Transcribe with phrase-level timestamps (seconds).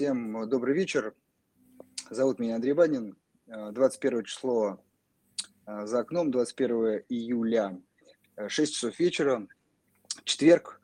[0.00, 1.14] Всем добрый вечер.
[2.08, 3.18] Зовут меня Андрей Банин.
[3.46, 4.82] 21 число
[5.66, 7.78] за окном, 21 июля,
[8.48, 9.46] 6 часов вечера,
[10.24, 10.80] четверг.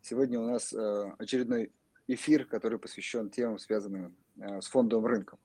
[0.00, 0.72] Сегодня у нас
[1.18, 1.70] очередной
[2.06, 5.38] эфир, который посвящен темам, связанным с фондовым рынком.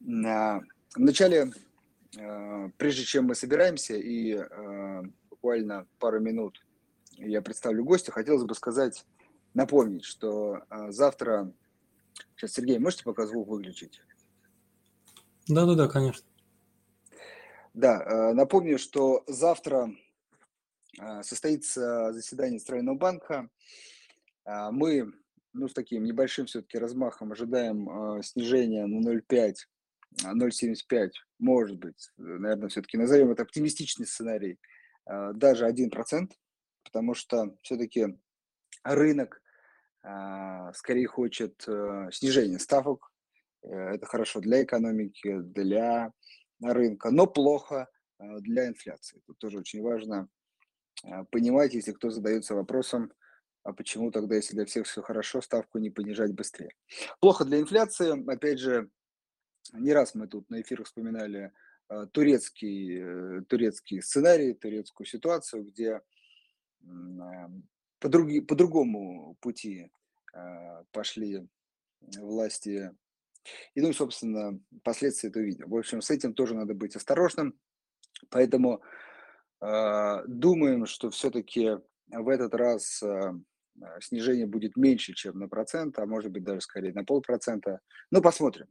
[0.00, 1.52] Вначале,
[2.76, 4.36] прежде чем мы собираемся и
[5.30, 6.60] буквально пару минут
[7.12, 9.06] я представлю гостя, хотелось бы сказать,
[9.58, 11.52] напомнить, что а, завтра...
[12.36, 14.00] Сейчас, Сергей, можете пока звук выключить?
[15.48, 16.24] Да-да-да, конечно.
[17.74, 19.92] Да, а, напомню, что завтра
[21.00, 23.50] а, состоится заседание Центрального банка.
[24.46, 25.12] Мы
[25.52, 29.54] ну, с таким небольшим все-таки размахом ожидаем снижения на 0,5,
[30.24, 34.58] 0,75, может быть, наверное, все-таки назовем это оптимистичный сценарий,
[35.04, 36.30] даже 1%,
[36.82, 38.16] потому что все-таки
[38.84, 39.42] рынок
[40.74, 43.10] скорее хочет э, снижения ставок.
[43.62, 46.12] Э, это хорошо для экономики, для
[46.60, 49.20] рынка, но плохо э, для инфляции.
[49.26, 50.28] Тут тоже очень важно
[51.30, 53.12] понимать, если кто задается вопросом,
[53.62, 56.70] а почему тогда, если для всех все хорошо, ставку не понижать быстрее.
[57.20, 58.28] Плохо для инфляции.
[58.28, 58.90] Опять же,
[59.74, 61.52] не раз мы тут на эфирах вспоминали
[62.10, 66.00] турецкий, турецкий сценарий, турецкую ситуацию, где
[66.80, 69.92] по, други, по другому пути
[70.92, 71.48] пошли
[72.00, 72.92] власти.
[73.74, 75.68] И, ну, собственно, последствия это видим.
[75.68, 77.58] В общем, с этим тоже надо быть осторожным.
[78.30, 78.82] Поэтому
[79.60, 83.32] э, думаем, что все-таки в этот раз э,
[84.00, 87.80] снижение будет меньше, чем на процент, а может быть даже скорее на полпроцента.
[88.10, 88.66] Но посмотрим.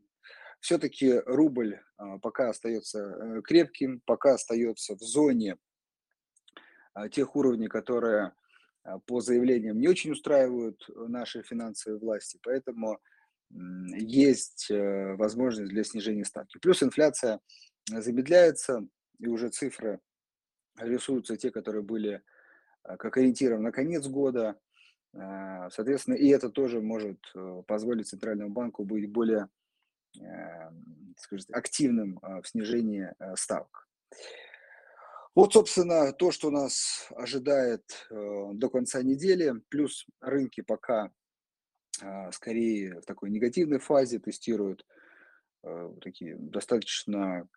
[0.60, 5.58] Все-таки рубль э, пока остается э, крепким, пока остается в зоне
[6.96, 8.34] э, тех уровней, которые а,
[9.06, 13.00] по заявлениям не очень устраивают наши финансовые власти, поэтому
[13.50, 16.58] есть э, возможность для снижения ставки.
[16.60, 17.40] Плюс инфляция
[17.86, 18.88] замедляется,
[19.20, 20.00] и уже цифры
[20.78, 22.22] рисуются те, которые были
[22.84, 24.60] а, как ориентиром на конец года.
[25.16, 29.50] А, соответственно, и это тоже может э, позволить Центральному банку быть более
[30.20, 30.72] э,
[31.18, 33.88] скажите, активным в снижении ставок.
[35.38, 41.12] Вот, собственно, то, что нас ожидает э, до конца недели, плюс рынки пока
[42.02, 44.84] э, скорее в такой негативной фазе тестируют
[45.64, 47.48] э, такие достаточно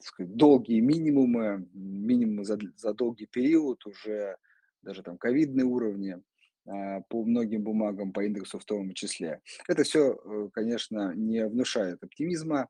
[0.00, 4.36] сказать, долгие минимумы, минимумы за, за долгий период, уже
[4.82, 6.20] даже там ковидные уровни
[6.64, 9.40] по многим бумагам, по индексу в том числе.
[9.68, 12.68] Это все, конечно, не внушает оптимизма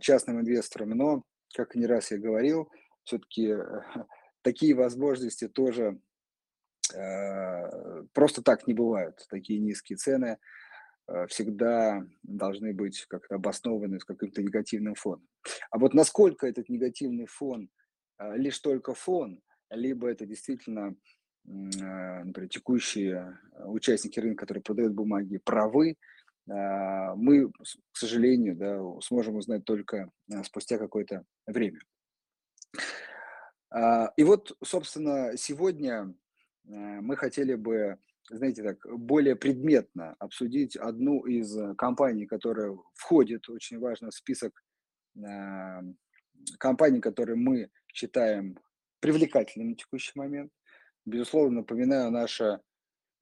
[0.00, 2.70] частным инвесторам, но, как не раз я говорил,
[3.04, 3.80] все-таки э,
[4.42, 5.98] такие возможности тоже
[6.94, 9.26] э, просто так не бывают.
[9.28, 10.38] Такие низкие цены
[11.08, 15.26] э, всегда должны быть как-то обоснованы с каким-то негативным фоном.
[15.70, 17.68] А вот насколько этот негативный фон
[18.34, 20.94] лишь только фон, либо это действительно,
[21.42, 25.96] например, текущие участники рынка, которые продают бумаги, правы,
[26.46, 30.12] мы, к сожалению, да, сможем узнать только
[30.44, 31.80] спустя какое-то время.
[33.70, 36.14] А, и вот, собственно, сегодня
[36.64, 37.98] э, мы хотели бы,
[38.30, 44.52] знаете, так, более предметно обсудить одну из компаний, которая входит очень важно в список
[45.24, 45.80] а,
[46.58, 48.58] компаний, которые мы считаем
[49.00, 50.52] привлекательными на текущий момент.
[51.06, 52.60] Безусловно, напоминаю наша,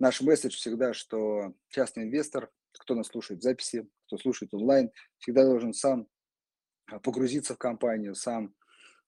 [0.01, 5.45] наш месседж всегда, что частный инвестор, кто нас слушает в записи, кто слушает онлайн, всегда
[5.45, 6.09] должен сам
[7.03, 8.60] погрузиться в компанию, сам Э,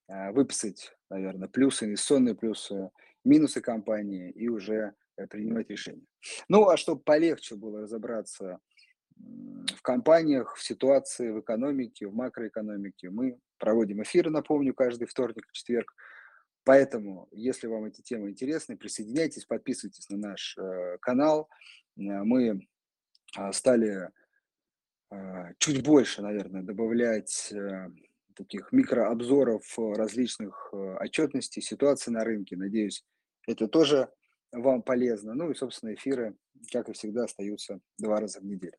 [0.09, 2.91] выписать, наверное, плюсы, инвестиционные плюсы,
[3.25, 6.07] минусы компании и уже э, принимать решения.
[6.49, 8.59] Ну, а чтобы полегче было разобраться
[9.17, 15.95] в компаниях, в ситуации, в экономике, в макроэкономике, мы проводим эфиры, напомню, каждый вторник четверг.
[16.65, 21.49] Поэтому, если вам эти темы интересны, присоединяйтесь, подписывайтесь на наш э, канал.
[21.97, 22.67] Мы
[23.53, 24.09] стали
[25.59, 27.53] чуть больше, наверное, добавлять
[28.35, 32.57] таких микрообзоров э, различных э, отчетностей, ситуации на рынке.
[32.57, 33.05] Надеюсь,
[33.47, 34.11] это тоже
[34.53, 35.35] вам полезно.
[35.35, 36.37] Ну и, собственно, эфиры,
[36.73, 38.77] как и всегда, остаются два раза в неделю.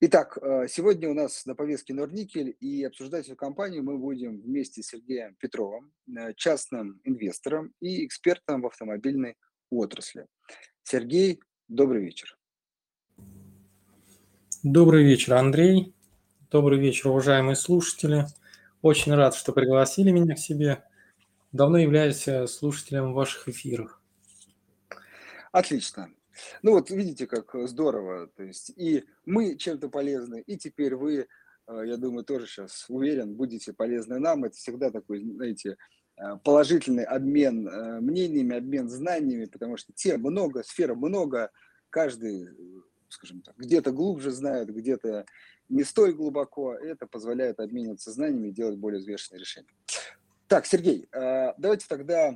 [0.00, 4.82] Итак, э, сегодня у нас на повестке Норникель, и обсуждать эту компанию мы будем вместе
[4.82, 5.92] с Сергеем Петровым,
[6.36, 9.36] частным инвестором и экспертом в автомобильной
[9.70, 10.26] отрасли.
[10.82, 12.36] Сергей, добрый вечер.
[14.62, 15.94] Добрый вечер, Андрей.
[16.52, 18.26] Добрый вечер, уважаемые слушатели.
[18.82, 20.84] Очень рад, что пригласили меня к себе.
[21.50, 23.98] Давно являюсь э, слушателем ваших эфиров.
[25.50, 26.10] Отлично.
[26.60, 28.26] Ну вот видите, как здорово.
[28.36, 31.26] То есть и мы чем-то полезны, и теперь вы,
[31.68, 34.44] э, я думаю, тоже сейчас уверен, будете полезны нам.
[34.44, 35.78] Это всегда такой, знаете,
[36.18, 37.64] э, положительный обмен
[38.04, 41.50] мнениями, обмен знаниями, потому что тем много, сфер много,
[41.88, 42.50] каждый,
[43.12, 45.26] скажем так, где-то глубже знает, где-то
[45.68, 46.74] не столь глубоко.
[46.74, 49.68] Это позволяет обмениваться знаниями и делать более взвешенные решения.
[50.48, 52.34] Так, Сергей, давайте тогда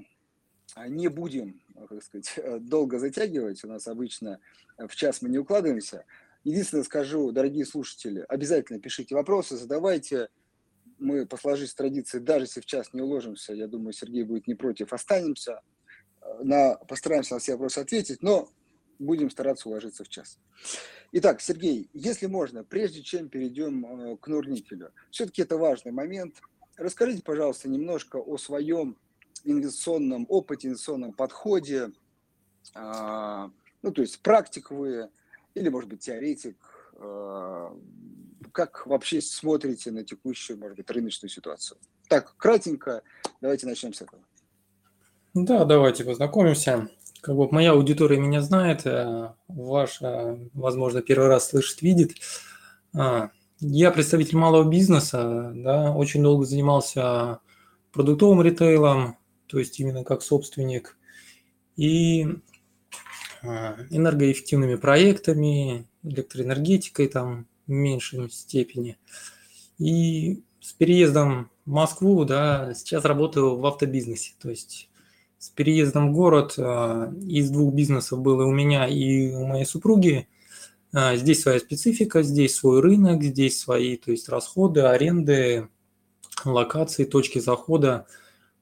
[0.75, 3.63] а, не будем, э, как сказать, э, долго затягивать.
[3.65, 4.41] У нас обычно
[4.77, 6.05] в час мы не укладываемся.
[6.45, 10.29] Единственное скажу, дорогие слушатели, обязательно пишите вопросы, задавайте.
[10.99, 14.55] Мы по сложившейся традиции, даже если в час не уложимся, я думаю, Сергей будет не
[14.55, 15.61] против, останемся.
[16.21, 18.49] Э, на, постараемся на все вопросы ответить, но
[18.99, 20.39] будем стараться уложиться в час.
[21.13, 26.41] Итак, Сергей, если можно, прежде чем перейдем к Нурникелю, все-таки это важный момент.
[26.77, 28.97] Расскажите, пожалуйста, немножко о своем
[29.45, 31.93] инвестиционном опыте, инвестиционном подходе,
[32.75, 33.51] а,
[33.83, 35.09] ну, то есть практик вы
[35.55, 36.57] или, может быть, теоретик,
[36.99, 37.77] а,
[38.53, 41.79] как вообще смотрите на текущую, может быть, рыночную ситуацию?
[42.09, 43.03] Так, кратенько,
[43.41, 44.23] давайте начнем с этого.
[45.35, 46.89] Да, давайте познакомимся.
[47.27, 52.15] Как бы моя аудитория меня знает, э, ваша, возможно, первый раз слышит, видит.
[52.97, 57.41] А, я представитель малого бизнеса, да, очень долго занимался
[57.91, 59.19] продуктовым ритейлом,
[59.49, 60.97] то есть именно как собственник,
[61.75, 62.29] и
[63.43, 68.99] а, энергоэффективными проектами, электроэнергетикой там в меньшей степени.
[69.79, 74.35] И с переездом в Москву, да, сейчас работаю в автобизнесе.
[74.41, 74.89] То есть
[75.39, 80.29] с переездом в город а, из двух бизнесов было у меня и у моей супруги.
[80.93, 85.69] А, здесь своя специфика, здесь свой рынок, здесь свои, то есть расходы, аренды,
[86.45, 88.07] локации, точки захода–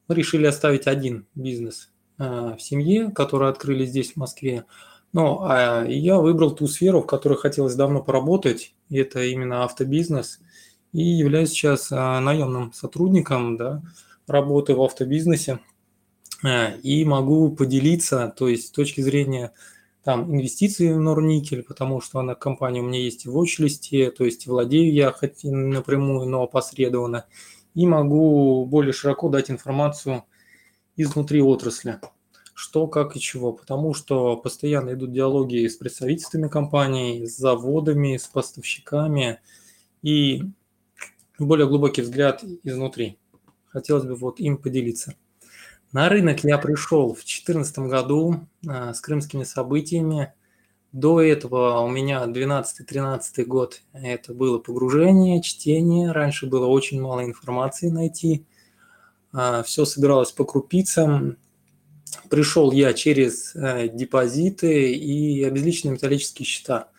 [0.08, 4.64] мы решили оставить один бизнес а, в семье, который открыли здесь, в Москве.
[5.12, 10.40] Но а я выбрал ту сферу, в которой хотелось давно поработать, и это именно автобизнес.
[10.92, 13.82] И являюсь сейчас наемным сотрудником, да,
[14.26, 15.60] работаю в автобизнесе.
[16.82, 19.52] И могу поделиться, то есть с точки зрения
[20.02, 24.46] там инвестиций в Норникель, потому что она компания у меня есть в watch то есть
[24.46, 27.24] владею я хоть напрямую, но опосредованно
[27.74, 30.24] и могу более широко дать информацию
[30.96, 31.98] изнутри отрасли,
[32.54, 38.26] что, как и чего, потому что постоянно идут диалоги с представительствами компаний, с заводами, с
[38.26, 39.40] поставщиками
[40.02, 40.42] и
[41.38, 43.18] более глубокий взгляд изнутри.
[43.66, 45.16] Хотелось бы вот им поделиться.
[45.94, 50.34] На рынок я пришел в 2014 году а, с крымскими событиями–
[50.94, 56.12] до этого у меня 12-13 год это было погружение, чтение.
[56.12, 58.46] Раньше было очень мало информации найти.
[59.32, 61.36] А, Все собиралось по крупицам.
[62.30, 66.90] Пришел я через э, депозиты и обезличенные металлические счета.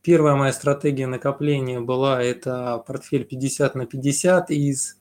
[0.00, 4.96] Первая моя стратегия накопления была это портфель 50 на 50 из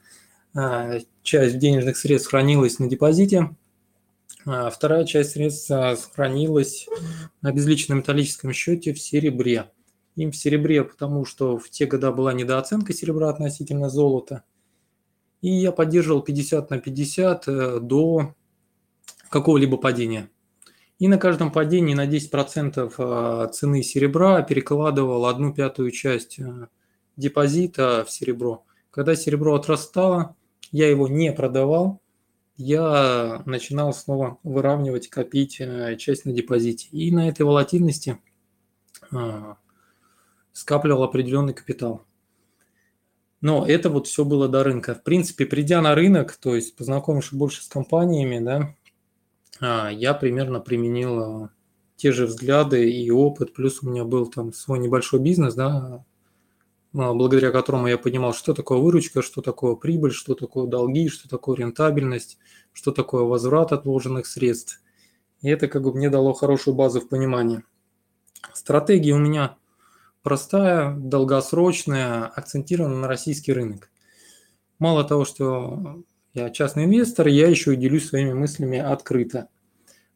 [0.54, 3.50] а, часть денежных средств хранилась на депозите,
[4.46, 6.88] а вторая часть средств сохранилась
[7.42, 9.72] на безличном металлическом счете в серебре.
[10.16, 14.44] Им в серебре, потому что в те года была недооценка серебра относительно золота.
[15.42, 18.34] И я поддерживал 50 на 50 э, до
[19.30, 20.30] какого-либо падения.
[20.98, 26.68] И на каждом падении на 10% э, цены серебра перекладывал одну пятую часть э,
[27.18, 28.64] депозита в серебро.
[28.92, 30.36] Когда серебро отрастало,
[30.76, 32.02] я его не продавал,
[32.58, 36.90] я начинал снова выравнивать, копить э, часть на депозите.
[36.92, 38.20] И на этой волатильности
[39.10, 39.56] а,
[40.52, 42.06] скапливал определенный капитал.
[43.40, 44.96] Но это вот все было до рынка.
[44.96, 48.76] В принципе, придя на рынок, то есть познакомившись больше с компаниями, да,
[49.62, 51.50] а, я примерно применил а,
[51.96, 56.04] те же взгляды и опыт, плюс у меня был там свой небольшой бизнес, да,
[56.96, 61.58] благодаря которому я понимал, что такое выручка, что такое прибыль, что такое долги, что такое
[61.58, 62.38] рентабельность,
[62.72, 64.82] что такое возврат от вложенных средств.
[65.42, 67.64] И это как бы мне дало хорошую базу в понимании.
[68.54, 69.58] Стратегия у меня
[70.24, 73.92] простая, долгосрочная, акцентирована на российский рынок.
[74.80, 76.02] Мало того, что
[76.34, 79.50] я частный инвестор, я еще и делюсь своими мыслями открыто.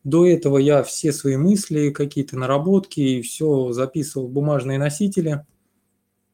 [0.06, 5.46] До этого я все свои мысли, какие-то наработки и все записывал в бумажные носители–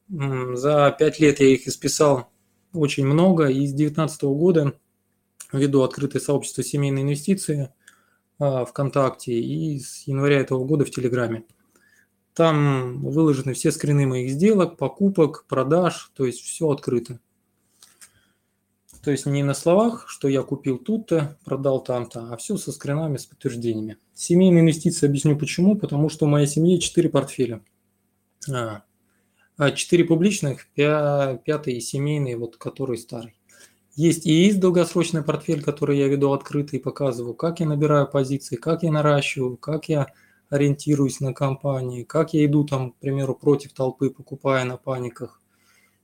[0.08, 2.30] за пять лет я их исписал
[2.72, 3.46] очень много.
[3.46, 4.78] И с 2019 года
[5.52, 7.72] веду открытое сообщество семейной инвестиции
[8.38, 11.44] а, ВКонтакте и с января этого года в Телеграме.
[12.34, 17.18] Там выложены все скрины моих сделок, покупок, продаж, то есть все открыто.
[19.02, 23.16] То есть не на словах, что я купил тут-то, продал там-то, а все со скринами,
[23.16, 23.98] с подтверждениями.
[24.14, 25.76] Семейные инвестиции объясню почему.
[25.76, 27.62] Потому что в моей семье 4 портфеля.
[29.58, 33.34] А, 4 а публичных, пятый семейный, вот который старый.
[33.94, 38.82] Есть и есть долгосрочный портфель, который я веду открытый показываю, как я набираю позиции, как
[38.82, 40.08] я наращиваю, как я
[40.50, 45.40] ориентируюсь на компании, как я иду там, к примеру, против толпы, покупая на паниках.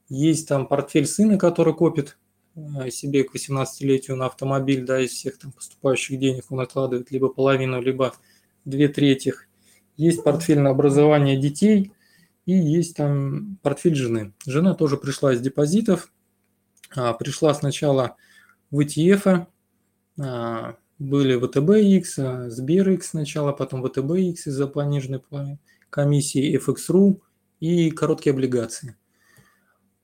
[0.09, 2.17] Есть там портфель сына, который копит
[2.55, 7.29] э, себе к 18-летию на автомобиль, да, из всех там поступающих денег он откладывает либо
[7.29, 8.15] половину, либо
[8.65, 9.35] две трети.
[9.99, 11.93] Есть портфель на образование детей
[12.47, 14.33] и есть там портфель жены.
[14.47, 16.13] Жена тоже пришла из депозитов,
[16.95, 18.17] а, пришла сначала
[18.71, 19.47] в ETF,
[20.21, 25.23] а, были VTBX, а, SberX сначала, потом VTBX из-за пониженной
[25.91, 27.21] комиссии, FX.ru
[27.61, 28.97] и короткие облигации.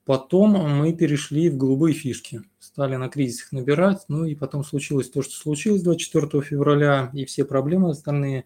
[0.05, 5.21] Потом мы перешли в голубые фишки, стали на кризисах набирать, ну и потом случилось то,
[5.21, 8.45] что случилось 24 февраля, и все проблемы остальные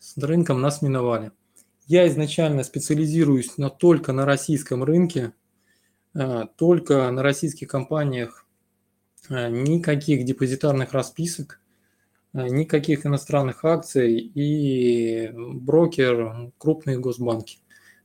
[0.00, 1.30] с рынком нас миновали.
[1.90, 5.32] Я изначально специализируюсь на, только на российском рынке,
[6.14, 8.46] а, только на российских компаниях
[9.28, 11.58] а, никаких депозитарных расписок,
[12.32, 17.58] а, никаких иностранных акций и брокер крупные госбанки.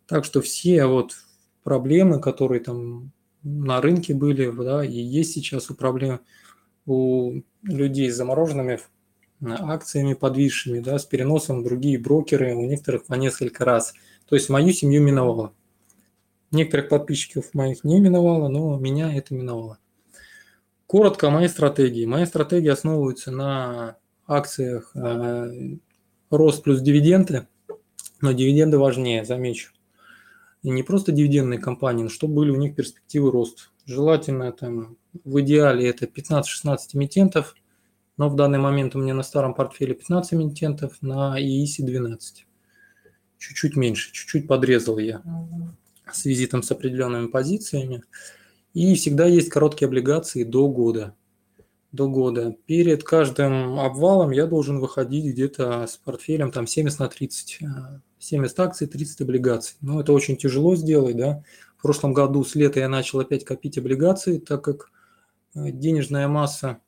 [0.07, 1.17] Так что все вот
[1.63, 3.11] проблемы, которые там
[3.43, 6.21] на рынке были, да, и есть сейчас у проблем
[6.87, 8.79] у людей с замороженными
[9.43, 13.93] акциями подвисшими, да, с переносом в другие брокеры, у некоторых по несколько раз.
[14.27, 15.53] То есть мою семью миновало.
[16.51, 19.77] Некоторых подписчиков моих не миновало, но меня это миновало.
[20.87, 22.05] Коротко о моей стратегии.
[22.05, 25.77] Моя стратегия основывается на акциях э,
[26.29, 27.47] рост плюс дивиденды,
[28.21, 29.71] но дивиденды важнее, замечу.
[30.63, 33.63] И не просто дивидендные компании, но чтобы были у них перспективы роста.
[33.85, 37.55] Желательно там в идеале это 15-16 эмитентов,
[38.17, 42.45] но в данный момент у меня на старом портфеле 15 эмитентов, на ИИСе 12.
[43.37, 45.21] Чуть-чуть меньше, чуть-чуть подрезал я
[46.11, 48.03] с визитом с определенными позициями.
[48.73, 51.15] И всегда есть короткие облигации до года.
[51.91, 52.55] До года.
[52.65, 57.59] Перед каждым обвалом я должен выходить где-то с портфелем там 70 на 30.
[58.19, 59.77] 70 акций, 30 облигаций.
[59.81, 61.43] Но это очень тяжело сделать, да.
[61.77, 64.91] В прошлом году с лета я начал опять копить облигации, так как
[65.53, 66.79] э, денежная масса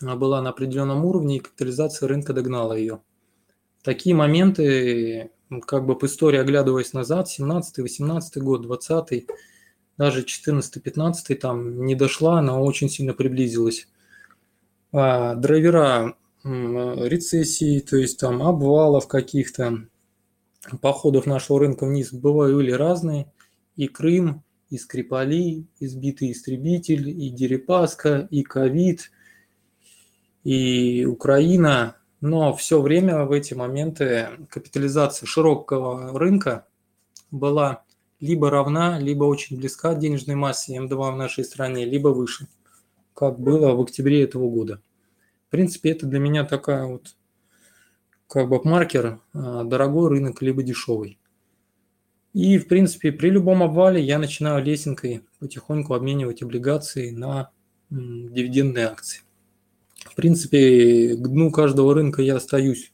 [0.00, 3.00] была на определенном уровне, и капитализация рынка догнала ее.
[3.82, 5.30] Такие моменты
[5.66, 9.26] как бы по истории оглядываясь назад, 17 18 год, 20
[9.98, 13.88] даже 14 15 там не дошла, но очень сильно приблизилась.
[14.92, 19.86] А, драйвера рецессии, то есть там обвалов каких-то,
[20.80, 23.30] походов нашего рынка вниз бывали разные.
[23.76, 29.10] И Крым, и Скрипали, и сбитый истребитель, и Дерипаска, и ковид,
[30.44, 36.66] и Украина, но все время в эти моменты капитализация широкого рынка
[37.30, 37.84] была
[38.20, 42.46] либо равна, либо очень близка денежной массе М2 в нашей стране, либо выше,
[43.14, 44.82] как было в октябре этого года.
[45.48, 47.16] В принципе, это для меня такая вот
[48.28, 51.18] как бы маркер, а, дорогой рынок, либо дешевый.
[52.32, 57.50] И, в принципе, при любом обвале я начинаю лесенкой потихоньку обменивать облигации на
[57.90, 59.22] дивидендные акции.
[60.04, 62.92] В принципе, к дну каждого рынка я остаюсь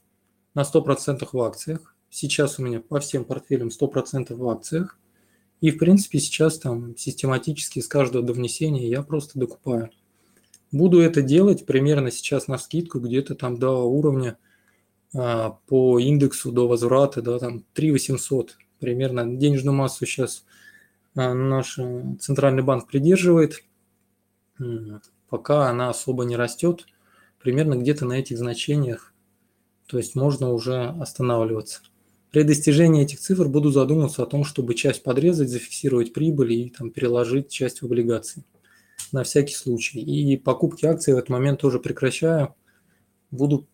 [0.53, 1.95] на 100% в акциях.
[2.09, 4.99] Сейчас у меня по всем портфелям 100% в акциях.
[5.61, 9.89] И, в принципе, сейчас там систематически с каждого до внесения я просто докупаю.
[10.71, 14.37] Буду это делать примерно сейчас на скидку где-то там до уровня
[15.15, 19.37] а, по индексу до возврата, да, там 3 800 примерно.
[19.37, 20.43] Денежную массу сейчас
[21.15, 23.63] а, наш э, центральный банк придерживает,
[25.29, 26.85] пока она особо не растет–
[27.41, 29.13] примерно где-то на этих значениях,
[29.87, 31.81] то есть можно уже останавливаться.
[32.31, 36.91] При достижении этих цифр буду задумываться о том, чтобы часть подрезать, зафиксировать прибыль и там,
[36.91, 38.43] переложить часть в облигации
[39.11, 39.99] на всякий случай.
[39.99, 42.53] И покупки акций в этот момент тоже прекращаю.
[43.31, 43.67] Буду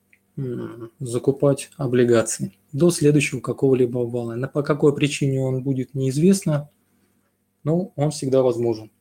[1.00, 4.36] закупать облигации до следующего какого-либо обвала.
[4.36, 6.70] На, по какой причине он будет неизвестно,
[7.63, 8.91] но он всегда возможен.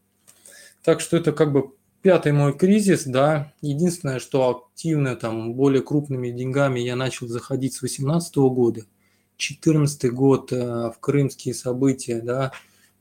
[0.82, 6.30] Так что это как бы пятый мой кризис, да, единственное, что активно там более крупными
[6.30, 8.80] деньгами я начал заходить с 2018 года,
[9.38, 12.52] 2014 год э, в крымские события, да,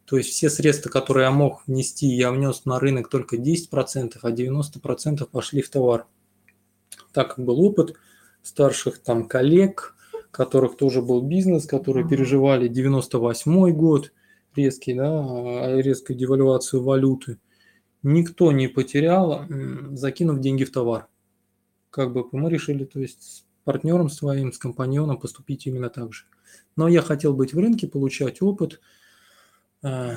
[0.06, 4.32] то есть все средства, которые я мог внести, я внес на рынок только 10%, а
[4.32, 6.06] 90% пошли в товар.
[7.12, 7.96] Так как был опыт
[8.44, 9.96] старших там коллег,
[10.30, 14.12] которых тоже был бизнес, которые переживали 98 год,
[14.56, 17.40] резкий, да, резкую девальвацию валюты–
[18.04, 19.46] никто не потерял,
[19.92, 21.08] закинув деньги в товар.
[21.90, 26.26] Как бы мы решили, то есть с партнером своим, с компаньоном поступить именно так же.
[26.76, 28.80] Но я хотел быть в рынке, получать опыт,
[29.84, 30.16] э,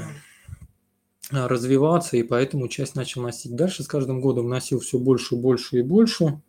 [1.30, 3.54] развиваться, и поэтому часть начал носить.
[3.54, 6.40] Дальше с каждым годом носил все больше, больше и больше.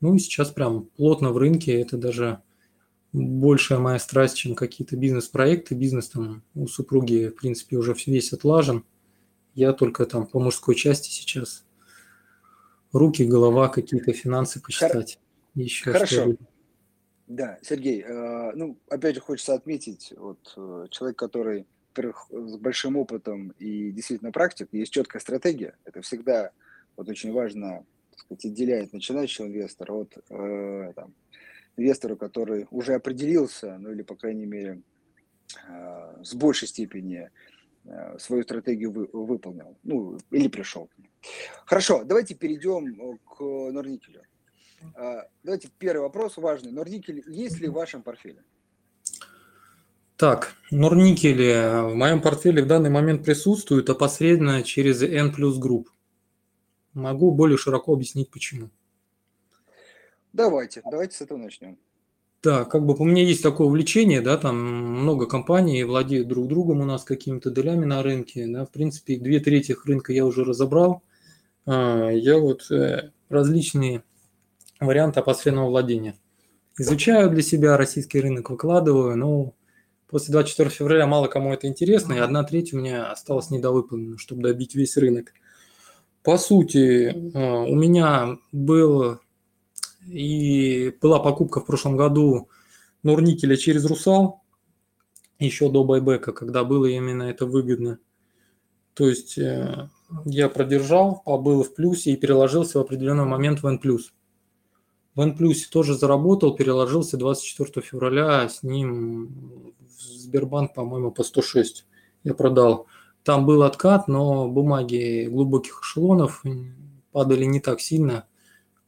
[0.00, 2.40] Ну и сейчас прям плотно в рынке, это даже
[3.12, 5.74] большая моя страсть, чем какие-то бизнес-проекты.
[5.74, 8.84] Бизнес там у супруги, в принципе, уже весь отлажен.
[9.54, 11.64] Я только там по мужской части сейчас
[12.92, 15.18] руки, голова, какие-то финансы посчитать.
[15.54, 16.36] Еще Хорошо.
[17.26, 22.96] Да, Сергей, э, ну, опять же, хочется отметить, вот э, человек, который, во-первых, с большим
[22.96, 25.76] опытом и действительно практик, есть четкая стратегия.
[25.84, 26.50] Это всегда
[26.96, 31.14] вот очень важно, так сказать, отделяет начинающего инвестора от э, там,
[31.76, 34.82] инвестора, который уже определился, ну или, по крайней мере,
[35.68, 37.30] э, с большей степени
[38.18, 40.90] свою стратегию вы, выполнил, ну, или пришел.
[41.64, 44.22] Хорошо, давайте перейдем к Норникелю.
[44.96, 46.72] Э, давайте первый вопрос важный.
[46.72, 48.42] Норникель есть ли в вашем портфеле?
[50.16, 55.88] Так, Норникели в моем портфеле в данный момент присутствуют опосредованно через N плюс групп.
[56.92, 58.70] Могу более широко объяснить почему.
[60.32, 61.78] Давайте, давайте с этого начнем.
[62.42, 66.80] Да, как бы у меня есть такое увлечение, да, там много компаний владеют друг другом
[66.80, 71.02] у нас какими-то долями на рынке, да, в принципе, две трети рынка я уже разобрал.
[71.66, 74.04] А, я вот э, различные
[74.80, 76.16] варианты опосредованного владения
[76.78, 79.52] изучаю для себя российский рынок, выкладываю, но
[80.08, 84.42] после 24 февраля мало кому это интересно, и одна треть у меня осталась недовыполнена, чтобы
[84.42, 85.34] добить весь рынок.
[86.22, 89.20] По сути, а, у меня был
[90.10, 92.48] и была покупка в прошлом году
[93.02, 94.42] Нурникеля через Русал,
[95.38, 97.98] еще до байбека, когда было именно это выгодно.
[98.94, 99.88] То есть э,
[100.26, 103.80] я продержал, побыл в плюсе и переложился в определенный момент в N+.
[105.14, 105.36] В N+,
[105.70, 111.86] тоже заработал, переложился 24 февраля, с ним в Сбербанк, по-моему, по 106
[112.24, 112.86] я продал.
[113.22, 116.42] Там был откат, но бумаги глубоких эшелонов
[117.12, 118.26] падали не так сильно,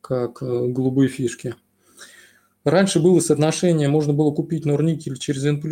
[0.03, 1.55] как э, голубые фишки.
[2.65, 5.63] Раньше было соотношение, можно было купить Норникель через N+,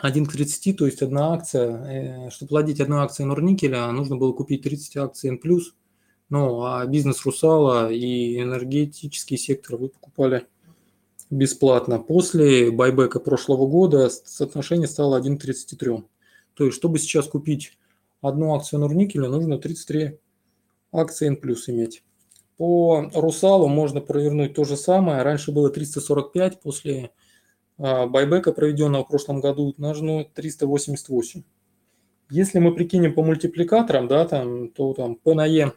[0.00, 2.28] 1 к 30, то есть одна акция.
[2.28, 5.40] Э, чтобы владеть одной акцией Норникеля, нужно было купить 30 акций N+,
[6.28, 10.46] ну, а бизнес Русала и энергетический сектор вы покупали
[11.30, 11.98] бесплатно.
[11.98, 16.04] После байбека прошлого года соотношение стало 1 к 33.
[16.54, 17.78] То есть, чтобы сейчас купить
[18.20, 20.18] одну акцию Норникеля, нужно 33
[20.92, 21.36] акции N+,
[21.68, 22.02] иметь.
[22.58, 25.22] По Русалу можно провернуть то же самое.
[25.22, 27.12] Раньше было 345, после
[27.78, 31.44] а, байбека, проведенного в прошлом году, нужно 388.
[32.30, 35.72] Если мы прикинем по мультипликаторам, да, там, то там P на E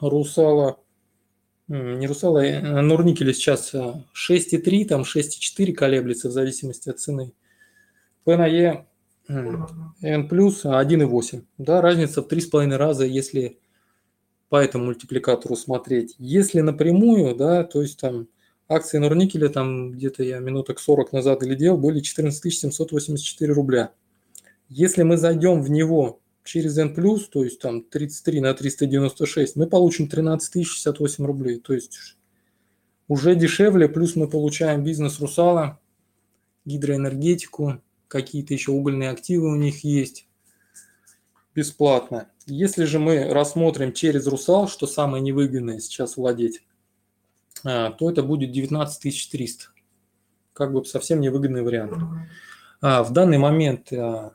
[0.00, 0.80] Русала,
[1.68, 7.32] не Русала, а Нурникеля сейчас 6,3, там 6,4 колеблется в зависимости от цены.
[8.24, 8.84] P на E
[9.28, 11.44] N плюс 1,8.
[11.58, 13.60] Да, разница в 3,5 раза, если
[14.52, 16.14] по этому мультипликатору смотреть.
[16.18, 18.28] Если напрямую, да, то есть там
[18.68, 23.92] акции Норникеля, там где-то я минуток 40 назад глядел, были 14 784 рубля.
[24.68, 30.06] Если мы зайдем в него через N+, то есть там 33 на 396, мы получим
[30.06, 31.58] 13 068 рублей.
[31.58, 32.18] То есть
[33.08, 35.80] уже дешевле, плюс мы получаем бизнес Русала,
[36.66, 40.28] гидроэнергетику, какие-то еще угольные активы у них есть
[41.54, 42.28] бесплатно.
[42.46, 46.62] Если же мы рассмотрим через Русал, что самое невыгодное сейчас владеть,
[47.64, 49.66] а, то это будет 19 300.
[50.52, 51.94] Как бы совсем невыгодный вариант.
[52.80, 54.32] А, в данный момент а,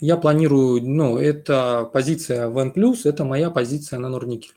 [0.00, 2.72] я планирую, ну, это позиция в N+,
[3.04, 4.54] это моя позиция на Норникель.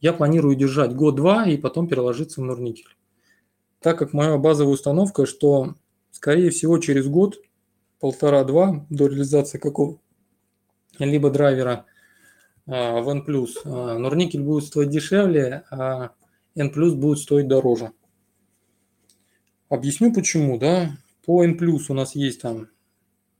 [0.00, 2.96] Я планирую держать год-два и потом переложиться в Норникель.
[3.80, 5.74] Так как моя базовая установка, что,
[6.10, 7.38] скорее всего, через год,
[8.00, 9.98] полтора-два до реализации какого
[11.06, 11.86] либо драйвера
[12.66, 13.24] а, в N+.
[13.64, 16.10] А, Норникель будет стоить дешевле, а
[16.54, 17.92] N+, будет стоить дороже.
[19.68, 20.90] Объясню почему, да.
[21.24, 21.58] По N+,
[21.88, 22.68] у нас есть там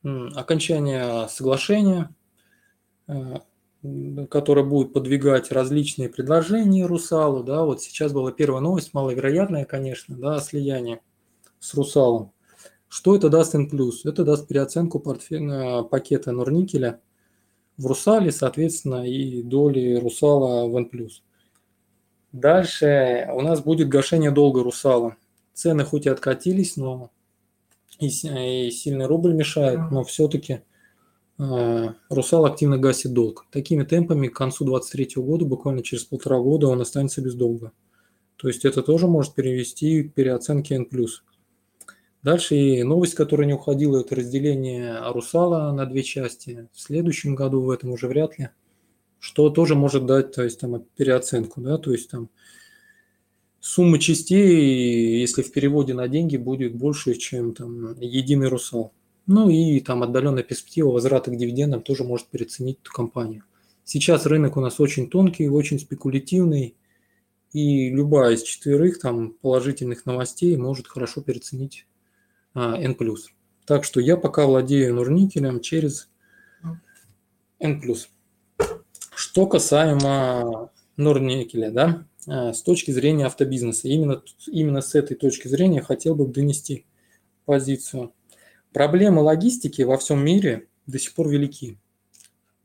[0.02, 2.14] окончание соглашения,
[3.06, 3.42] а,
[4.30, 10.40] которое будет подвигать различные предложения Русалу, да, вот сейчас была первая новость, маловероятная, конечно, да,
[10.40, 11.00] слияние
[11.60, 12.32] с Русалом.
[12.88, 13.70] Что это даст N+.
[14.04, 17.00] Это даст переоценку портфеля пакета Норникеля
[17.80, 20.90] в Русале, соответственно, и доли Русала в N+.
[22.30, 25.16] Дальше у нас будет гашение долга Русала.
[25.54, 27.10] Цены хоть и откатились, но
[27.98, 30.60] и, и сильный рубль мешает, но все-таки
[31.38, 33.46] а, Русал активно гасит долг.
[33.50, 37.72] Такими темпами к концу 2023 года, буквально через полтора года, он останется без долга.
[38.36, 40.86] То есть это тоже может перевести к переоценке N+.
[42.22, 46.68] Дальше и новость, которая не уходила, это разделение Русала на две части.
[46.72, 48.50] В следующем году, в этом уже вряд ли.
[49.18, 52.30] Что тоже может дать, то есть там переоценку, да, то есть там
[53.60, 58.92] сумма частей, если в переводе на деньги, будет больше, чем там единый Русал.
[59.26, 63.44] Ну и там отдаленная перспектива возврата к дивидендам тоже может переоценить эту компанию.
[63.84, 66.74] Сейчас рынок у нас очень тонкий, очень спекулятивный,
[67.52, 71.86] и любая из четверых там положительных новостей может хорошо переоценить
[72.54, 72.96] N+.
[73.66, 76.08] Так что я пока владею нурникелем через
[77.58, 77.82] N+.
[79.14, 85.82] Что касаемо нурникеля, да, а, с точки зрения автобизнеса, именно, именно с этой точки зрения
[85.82, 86.86] хотел бы донести
[87.44, 88.12] позицию.
[88.72, 91.78] Проблемы логистики во всем мире до сих пор велики.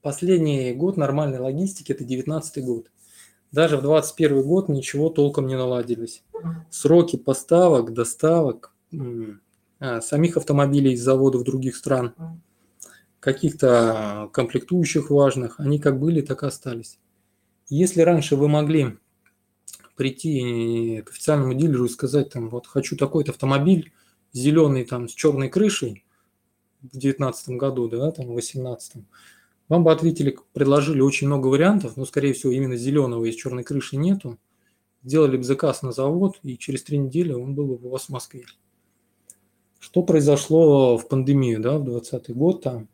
[0.02, 2.92] Последний год нормальной логистики– это 2019 год.
[3.52, 6.24] Даже в 2021 год ничего толком не наладились.
[6.70, 8.98] Сроки поставок, доставок, а,
[9.80, 12.14] самих автомобилей из заводов других стран,
[13.20, 17.00] каких-то комплектующих важных, они как были, так и остались.
[17.68, 18.98] Если раньше вы могли
[19.96, 23.94] прийти к официальному дилеру и сказать, там, вот хочу такой-то автомобиль,
[24.34, 26.06] зеленый там с черной крышей
[26.82, 29.04] в 2019 году, да, там в 2018,
[29.68, 33.64] вам бы ответили, предложили очень много вариантов, но, скорее всего, именно зеленого и с черной
[33.64, 34.38] крышей нету.
[35.04, 38.10] Сделали бы заказ на завод, и через три недели он был бы у вас в
[38.10, 38.46] Москве.
[39.86, 42.90] Что произошло в пандемию, да, в 2020 год там?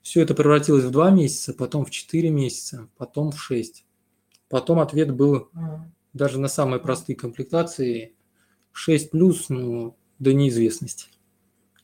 [0.00, 3.84] Все это превратилось в два месяца, потом в четыре месяца, потом в шесть.
[4.48, 5.50] Потом ответ был
[6.14, 8.14] даже на самые простые комплектации
[8.72, 11.08] 6 плюс, ну, до неизвестности.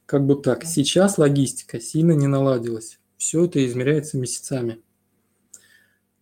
[0.06, 0.64] Как бы так.
[0.64, 2.98] Сейчас логистика сильно не наладилась.
[3.18, 4.80] Все это измеряется месяцами.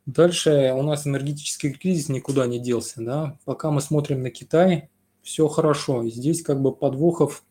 [0.07, 3.01] Дальше у нас энергетический кризис никуда не делся.
[3.01, 3.39] Да?
[3.45, 4.91] Пока мы смотрим на Китай,
[5.23, 6.09] все хорошо.
[6.09, 7.45] Здесь как бы подвохов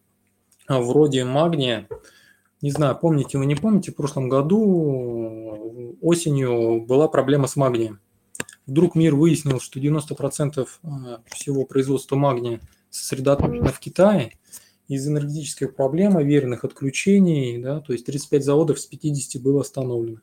[0.67, 1.87] вроде магния.
[2.61, 7.99] Не знаю, помните вы не помните, в прошлом году осенью была проблема с магнием.
[8.65, 14.33] Вдруг мир выяснил, что 90% а, всего производства магния сосредоточено в Китае.
[14.87, 20.19] Из энергетических проблем, верных отключений, да, то есть 35 заводов с 50 было остановлено.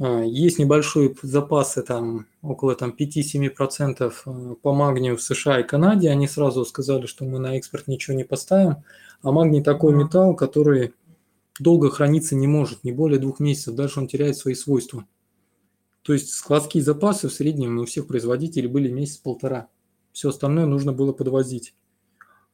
[0.00, 6.10] А, есть небольшие запасы, там, около там, 5-7% а, по магнию в США и Канаде.
[6.10, 8.84] Они сразу сказали, что мы на экспорт ничего не поставим.
[9.22, 10.94] А магний такой металл, который
[11.58, 15.04] долго храниться не может, не более двух месяцев, дальше он теряет свои свойства.
[16.02, 19.68] То есть складские запасы в среднем у всех производителей были месяц-полтора.
[20.12, 21.74] Все остальное нужно было подвозить.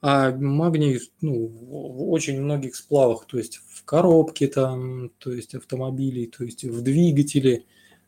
[0.06, 6.26] А магний ну, в очень многих сплавах, то есть в коробке там, то есть автомобилей,
[6.26, 7.64] то есть в двигателе,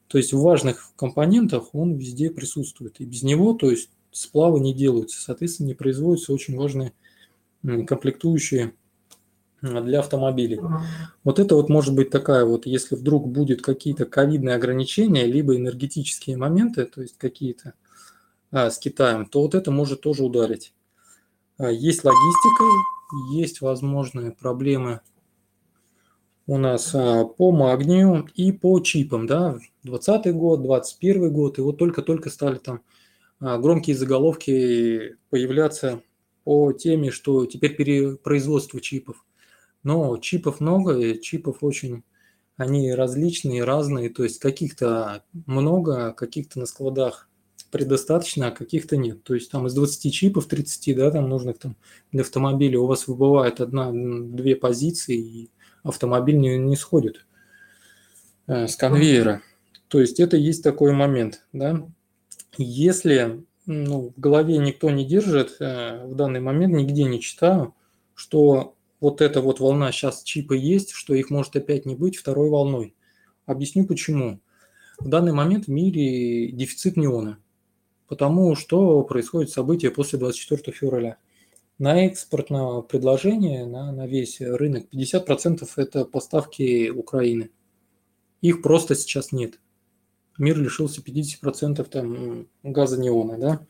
[0.06, 3.00] то есть в важных компонентах он везде присутствует.
[3.00, 6.92] И без него, то есть сплавы не делаются, соответственно, не производятся очень важные
[7.62, 8.74] комплектующие
[9.62, 10.60] для автомобилей.
[11.24, 16.36] Вот это вот может быть такая вот, если вдруг будет какие-то ковидные ограничения, либо энергетические
[16.36, 17.72] моменты, то есть какие-то
[18.50, 20.74] а, с Китаем, то вот это может тоже ударить.
[21.58, 22.64] А, есть логистика,
[23.32, 25.00] есть возможные проблемы
[26.46, 31.78] у нас а, по магнию и по чипам, да, 20 год, 21 год, и вот
[31.78, 32.82] только-только стали там
[33.40, 36.02] а, громкие заголовки появляться
[36.44, 39.24] по теме, что теперь перепроизводство чипов.
[39.82, 42.04] Но чипов много, и чипов очень,
[42.56, 47.25] они различные, разные, то есть каких-то много, каких-то на складах
[47.70, 49.22] предостаточно, а каких-то нет.
[49.22, 51.76] То есть там из 20 чипов, 30, да, там нужных там
[52.12, 55.50] для автомобиля у вас выбывает одна-две позиции, и
[55.82, 57.26] автомобиль не, не сходит
[58.46, 59.42] э, с конвейера.
[59.88, 61.86] То есть это есть такой момент, да.
[62.58, 67.74] Если ну, в голове никто не держит, э, в данный момент нигде не читаю,
[68.14, 72.48] что вот эта вот волна сейчас чипы есть, что их может опять не быть второй
[72.48, 72.94] волной.
[73.44, 74.40] Объясню почему.
[74.98, 77.38] В данный момент в мире дефицит неона
[78.08, 81.18] потому что происходит событие после 24 февраля.
[81.78, 87.50] На экспортное предложение, на, на весь рынок 50% это поставки Украины.
[88.40, 89.60] Их просто сейчас нет.
[90.38, 93.66] Мир лишился 50% там газа неона, да?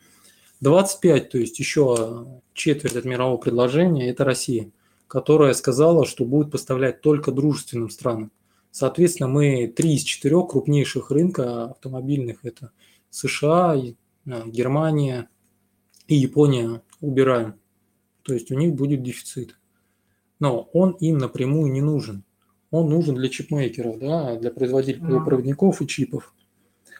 [0.61, 4.71] 25, то есть еще четверть от мирового предложения, это Россия,
[5.07, 8.31] которая сказала, что будет поставлять только дружественным странам.
[8.71, 12.71] Соответственно, мы три из четырех крупнейших рынка автомобильных, это
[13.09, 13.75] США,
[14.27, 15.29] Германия
[16.07, 17.55] и Япония убираем.
[18.23, 19.57] То есть у них будет дефицит.
[20.39, 22.23] Но он им напрямую не нужен.
[22.69, 26.33] он нужен для чипмейкеров, да, для производителей полупроводников и чипов.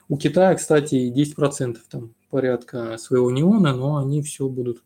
[0.08, 4.84] У Китая, кстати, 10% там порядка своего неона, но они все будут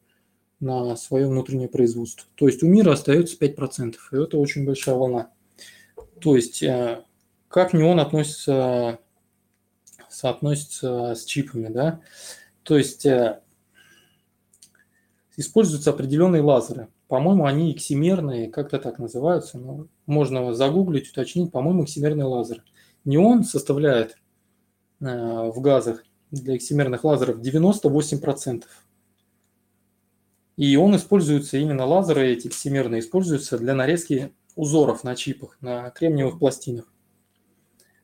[0.60, 2.28] на свое внутреннее производство.
[2.36, 5.32] То есть у мира остается 5%, и это очень большая волна.
[6.20, 7.04] То есть э,
[7.48, 9.00] как неон относится,
[10.22, 12.02] соотносится с чипами, да?
[12.62, 13.42] То есть э,
[15.36, 16.90] используются определенные лазеры.
[17.08, 19.58] По-моему, они эксимерные, как-то так называются.
[19.58, 21.52] Но можно загуглить, уточнить.
[21.52, 22.64] По-моему, эксимерный лазер.
[23.04, 24.18] Неон составляет
[25.00, 25.06] э,
[25.50, 28.64] в газах для эксимерных лазеров 98%.
[30.56, 36.38] И он используется, именно лазеры эти эксимерные, используются для нарезки узоров на чипах, на кремниевых
[36.38, 36.91] пластинах.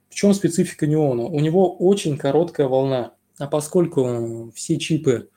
[0.09, 1.23] В чем специфика неона?
[1.23, 3.13] У него очень короткая волна.
[3.37, 5.29] А поскольку все чипы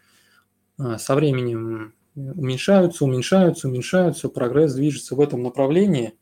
[0.78, 6.14] а, со временем уменьшаются, уменьшаются, уменьшаются, прогресс движется в этом направлении,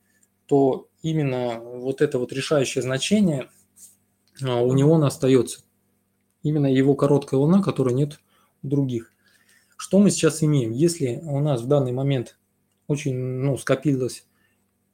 [0.47, 3.49] то именно вот это вот решающее значение
[4.43, 5.61] а, у него остается.
[6.43, 8.21] Именно его короткая волна, которой нет
[8.63, 9.13] у других.
[9.77, 10.73] Что мы сейчас имеем?
[10.73, 12.39] Если у нас в данный момент
[12.89, 14.27] очень ну, скопилось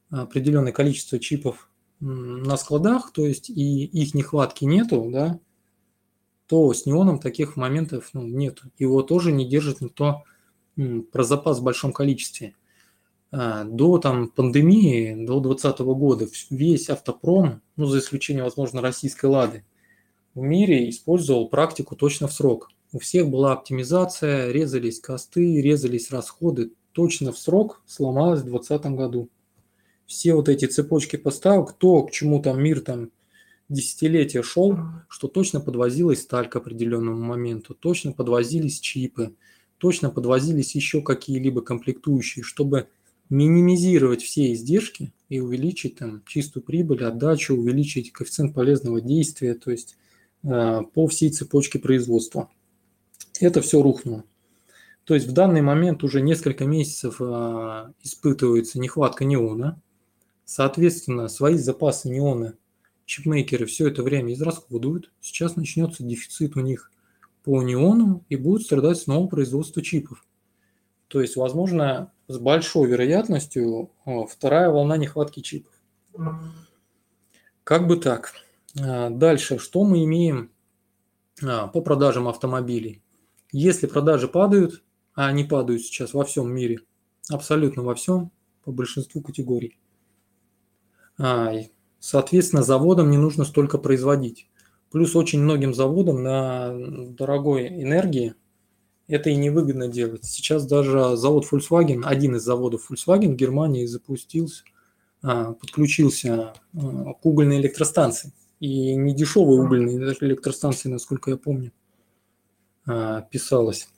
[0.09, 1.69] определенное количество чипов
[2.05, 5.39] на складах, то есть и их нехватки нету, да,
[6.47, 8.61] то с неоном таких моментов ну, нет.
[8.77, 10.23] Его тоже не держит никто
[11.11, 12.53] про запас в большом количестве.
[13.31, 19.65] А, до там, пандемии, до 2020 года весь автопром, ну, за исключением, возможно, российской «Лады»,
[20.35, 22.69] в мире использовал практику точно в срок.
[22.91, 26.73] У всех была оптимизация, резались косты, резались расходы.
[26.91, 29.29] Точно в срок сломалось в 2020 году.
[30.05, 33.09] Все вот эти цепочки поставок, то, к чему там мир там
[33.69, 39.35] десятилетия шел, что точно подвозилась сталь к определенному моменту, точно подвозились чипы,
[39.77, 42.87] точно подвозились еще какие-либо комплектующие, чтобы
[43.29, 49.97] минимизировать все издержки и увеличить там чистую прибыль, отдачу, увеличить коэффициент полезного действия, то есть
[50.43, 52.49] э, по всей цепочке производства.
[53.39, 54.23] Это все рухнуло.
[55.05, 59.81] То есть в данный момент уже несколько месяцев э, испытывается нехватка неона.
[60.45, 62.55] Соответственно, свои запасы неона
[63.05, 66.91] чипмейкеры все это время израсходуют, сейчас начнется дефицит у них
[67.43, 70.25] по неону и будет страдать снова производство чипов.
[71.07, 73.91] То есть, возможно, с большой вероятностью
[74.29, 75.73] вторая волна нехватки чипов.
[77.63, 78.33] Как бы так.
[78.79, 80.51] А, дальше, что мы имеем
[81.43, 83.01] а, по продажам автомобилей?
[83.51, 86.81] Если продажи падают, а они падают сейчас во всем мире,
[87.29, 88.31] абсолютно во всем,
[88.63, 89.84] по большинству категорий, а,
[91.17, 94.47] Соответственно, заводам не нужно столько производить.
[94.91, 96.73] Плюс очень многим заводам на
[97.09, 98.35] дорогой энергии
[99.07, 100.25] это и невыгодно делать.
[100.25, 104.63] Сейчас даже завод Volkswagen, один из заводов Volkswagen в Германии запустился,
[105.21, 108.33] а, подключился а, к угольной электростанции.
[108.59, 111.71] И не дешевые угольные электростанции, насколько я помню,
[112.87, 113.89] а, писалось.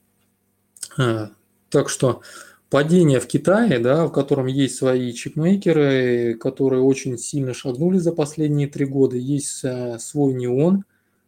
[1.70, 2.22] Так что
[2.70, 8.68] падение в Китае, да, в котором есть свои чипмейкеры, которые очень сильно шагнули за последние
[8.68, 10.84] три года, есть э, свой неон,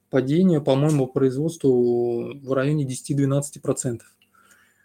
[0.10, 4.02] падение, по-моему, по производству в районе 10-12%.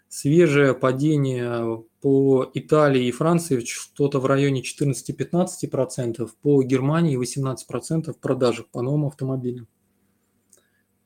[0.07, 8.67] Свежее падение по Италии и Франции что-то в районе 14-15%, по Германии 18% в продажах
[8.67, 9.67] по новым автомобилям.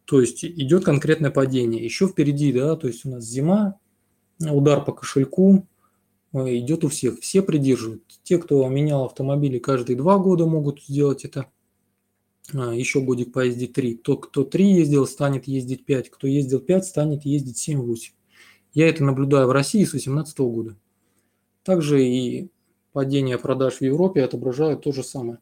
[0.06, 1.84] То есть идет конкретное падение.
[1.84, 3.80] Еще впереди, да, то есть у нас зима,
[4.40, 5.68] удар по кошельку
[6.34, 7.20] э, идет у всех.
[7.20, 8.04] Все придерживают.
[8.24, 11.48] Те, кто менял автомобили каждые два года, могут сделать это.
[12.54, 13.98] А, Еще годик поездить три.
[13.98, 16.10] Кто, кто три ездил, станет ездить пять.
[16.10, 18.14] Кто ездил пять, станет ездить семь-восемь.
[18.74, 20.78] Я это наблюдаю в России с 2018 года.
[21.64, 22.50] Также и
[22.94, 25.40] падение продаж в Европе отображают то же самое.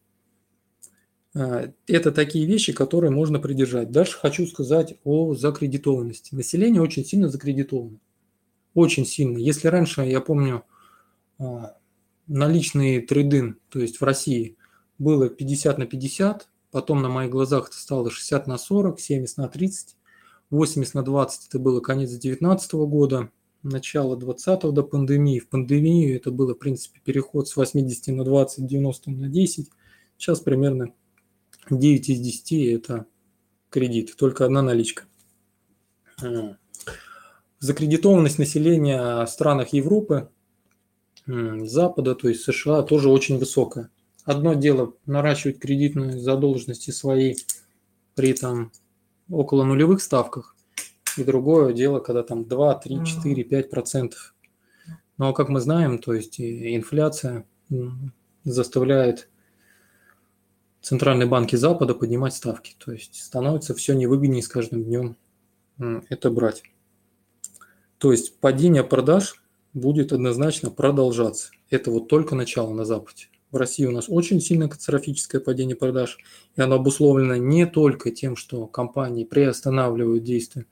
[1.36, 3.92] А, это такие вещи, которые можно придержать.
[3.92, 6.34] Дальше хочу сказать о закредитованности.
[6.34, 8.00] Население очень сильно закредитовано
[8.78, 9.40] очень сильно.
[9.40, 10.63] Если раньше, я помню,
[11.40, 11.78] а,
[12.28, 14.56] наличный трейдин, то есть в России,
[15.00, 19.48] было 50 на 50, потом на моих глазах это стало 60 на 40, 70 на
[19.48, 19.98] 30,
[20.52, 23.32] 80 на 20 это было конец 2019 года,
[23.63, 25.40] начало 20 до пандемии.
[25.40, 29.72] В пандемию это было, в принципе, переход с 80 на 20, 90 на 10.
[30.18, 30.94] Сейчас примерно
[31.72, 33.08] 9 из 10 это
[33.72, 35.06] кредит, только одна наличка.
[37.60, 40.30] А закредитованность населения в странах Европы,
[41.26, 43.89] Запада, то есть США, тоже очень высокая.
[44.24, 47.36] Одно дело наращивать кредитные задолженности свои
[48.15, 48.72] при там
[49.30, 50.56] около нулевых ставках,
[51.17, 54.36] и другое дело, когда там 2, 3, 4, 5 процентов.
[55.17, 57.46] Но как мы знаем, то есть инфляция
[58.43, 59.30] заставляет
[60.82, 62.76] центральные банки Запада поднимать ставки.
[62.78, 65.17] То есть становится все невыгоднее с каждым днем
[66.10, 66.63] это брать.
[67.98, 71.52] То есть падение продаж будет однозначно продолжаться.
[71.70, 73.28] Это вот только начало на Западе.
[73.52, 76.18] В России у нас очень сильно катастрофическое падение продаж,
[76.56, 80.66] и оно обусловлено не только тем, что компании приостанавливают действия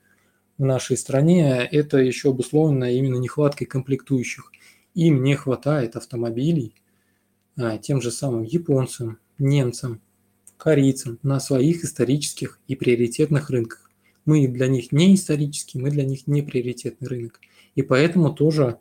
[0.57, 4.51] в нашей стране, это еще обусловлено именно нехваткой комплектующих.
[4.93, 6.73] Им не хватает автомобилей
[7.57, 10.01] а, тем же самым японцам, немцам,
[10.57, 13.84] корейцам на своих исторических и приоритетных рынках.
[14.25, 17.39] Мы для них не исторический, мы для них не приоритетный рынок.
[17.75, 18.79] И поэтому тоже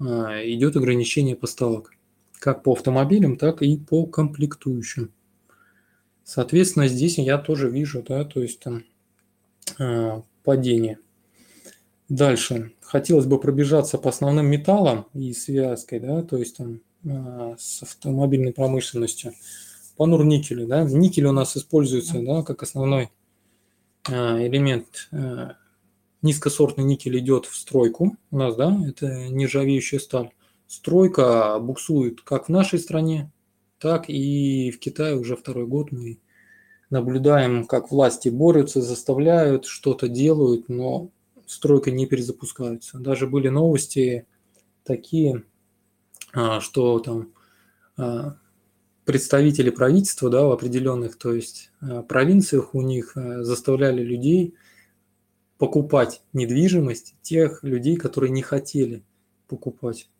[0.00, 1.92] а, идет ограничение поставок
[2.38, 5.12] как по автомобилям, так и по комплектующим.
[6.24, 8.84] Соответственно, здесь я тоже вижу, да, то есть там
[9.78, 10.98] э, падение.
[12.08, 12.72] Дальше.
[12.80, 18.52] Хотелось бы пробежаться по основным металлам и связкой, да, то есть там э, с автомобильной
[18.52, 19.32] промышленностью.
[19.96, 20.84] По нурникелю, да.
[20.84, 23.10] Никель у нас используется, да, как основной
[24.08, 25.08] элемент.
[25.12, 25.52] Э,
[26.22, 30.32] низкосортный никель идет в стройку у нас, да, это нержавеющая сталь
[30.68, 33.32] стройка буксует как в нашей стране,
[33.80, 36.20] так и в Китае уже второй год мы
[36.90, 41.10] наблюдаем, как власти борются, заставляют, что-то делают, но
[41.46, 42.98] стройка не перезапускается.
[42.98, 44.26] Даже были новости
[44.84, 45.44] такие,
[46.32, 47.32] а, что там
[47.96, 48.36] а,
[49.08, 54.54] представители правительства да, в определенных, то есть а, провинциях у них заставляли людей
[55.56, 59.02] покупать недвижимость тех людей, которые не хотели
[59.48, 60.10] покупать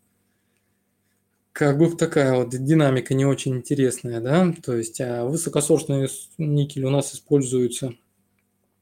[1.51, 6.89] как бы такая вот динамика не очень интересная, да, то есть а высокосортный никель у
[6.89, 7.93] нас используется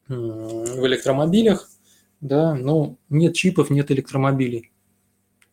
[0.08, 1.70] в электромобилях,
[2.22, 4.72] да, но нет чипов, нет электромобилей.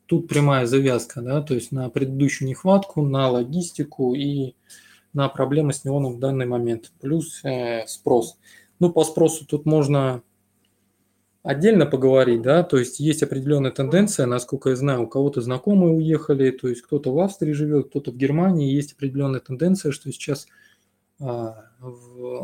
[0.07, 4.55] Тут прямая завязка, да, то есть на предыдущую нехватку, на логистику и
[5.15, 8.39] на проблемы с неоном в данный момент, плюс э, спрос.
[8.81, 10.23] Ну, по спросу тут можно
[11.43, 16.51] отдельно поговорить, да, то есть есть определенная тенденция, насколько я знаю, у кого-то знакомые уехали,
[16.51, 20.47] то есть кто-то в Австрии живет, кто-то в Германии, есть определенная тенденция, что сейчас
[21.21, 21.67] а,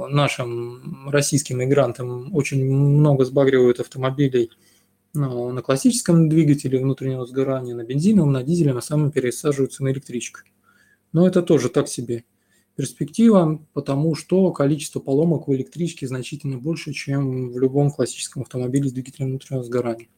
[0.08, 4.50] нашим российским мигрантам очень много сбагривают автомобилей
[5.12, 10.40] ну, на классическом двигателе внутреннего сгорания, на бензиновом, на дизеле, а самом пересаживаются на электричку.
[11.12, 12.24] Но это тоже так себе
[12.76, 18.92] перспектива, потому что количество поломок в электричке значительно больше, чем в любом классическом автомобиле с
[18.92, 20.08] двигателем внутреннего сгорания.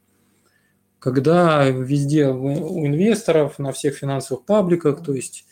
[0.98, 5.46] Когда везде у инвесторов, на всех финансовых пабликах, то есть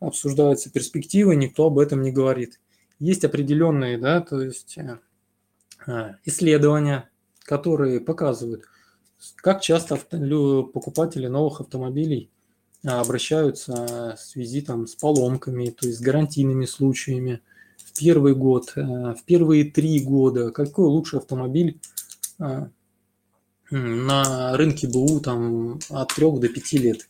[0.00, 2.60] обсуждаются перспективы, никто об этом не говорит.
[2.98, 4.98] Есть определенные, да, то есть э,
[5.86, 7.08] э, исследования,
[7.44, 8.64] которые показывают,
[9.36, 12.30] как часто покупатели новых автомобилей
[12.84, 17.40] а, обращаются в связи там, с поломками, то есть с гарантийными случаями.
[17.78, 21.80] В первый год, э, в первые три года, какой лучший автомобиль
[22.38, 22.68] а,
[23.70, 27.08] на рынке БУ там, от 3 до 5 лет.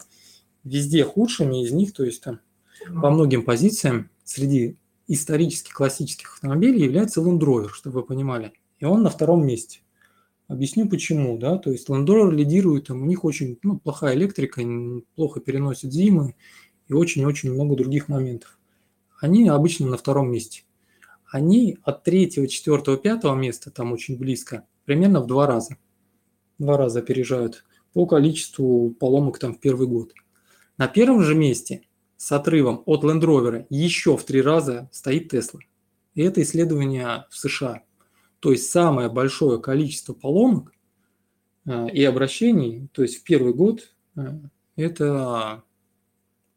[0.65, 2.41] Везде худшими из них, то есть там
[3.01, 8.53] по многим позициям среди исторически классических автомобилей является Land Rover, чтобы вы понимали.
[8.79, 9.81] И он на втором месте.
[10.49, 14.63] Объясню почему, да, то есть Rover лидирует, там, у них очень ну, плохая электрика,
[15.17, 16.37] плохо переносят зимы
[16.87, 18.59] и очень-очень много других моментов.
[19.21, 20.63] Они обычно на втором месте.
[21.29, 25.79] Они от третьего, четвертого, пятого места, там очень близко, примерно в два раза.
[26.59, 30.13] Два раза опережают по количеству поломок там в первый год.
[30.79, 31.83] На первом же месте
[32.17, 35.59] с отрывом от Land Rover еще в три раза стоит Tesla.
[36.15, 37.83] И это исследование в США.
[38.47, 40.73] То есть самое большое количество поломок
[41.65, 44.21] э, и обращений, то есть в первый год, э,
[44.77, 45.65] это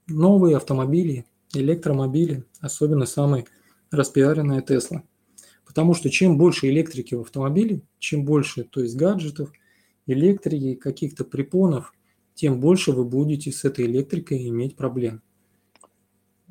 [0.06, 3.46] новые автомобили, электромобили, особенно самые
[3.90, 5.02] распиаренная Тесла.
[5.66, 9.52] Потому что чем больше электрики в автомобиле, чем больше, то есть гаджетов,
[10.06, 11.92] электрики, каких-то препонов,
[12.36, 15.24] тем больше вы будете с этой электрикой иметь проблем.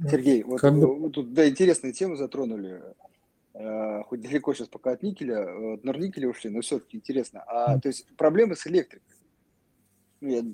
[0.03, 0.99] Сергей, вот как бы...
[0.99, 2.83] вы тут да, интересную тему затронули.
[3.59, 7.43] Э, хоть далеко сейчас пока от никеля, от норникеля ушли, но все-таки интересно.
[7.43, 9.17] А, то есть проблемы с электрикой.
[10.21, 10.45] Ну, я,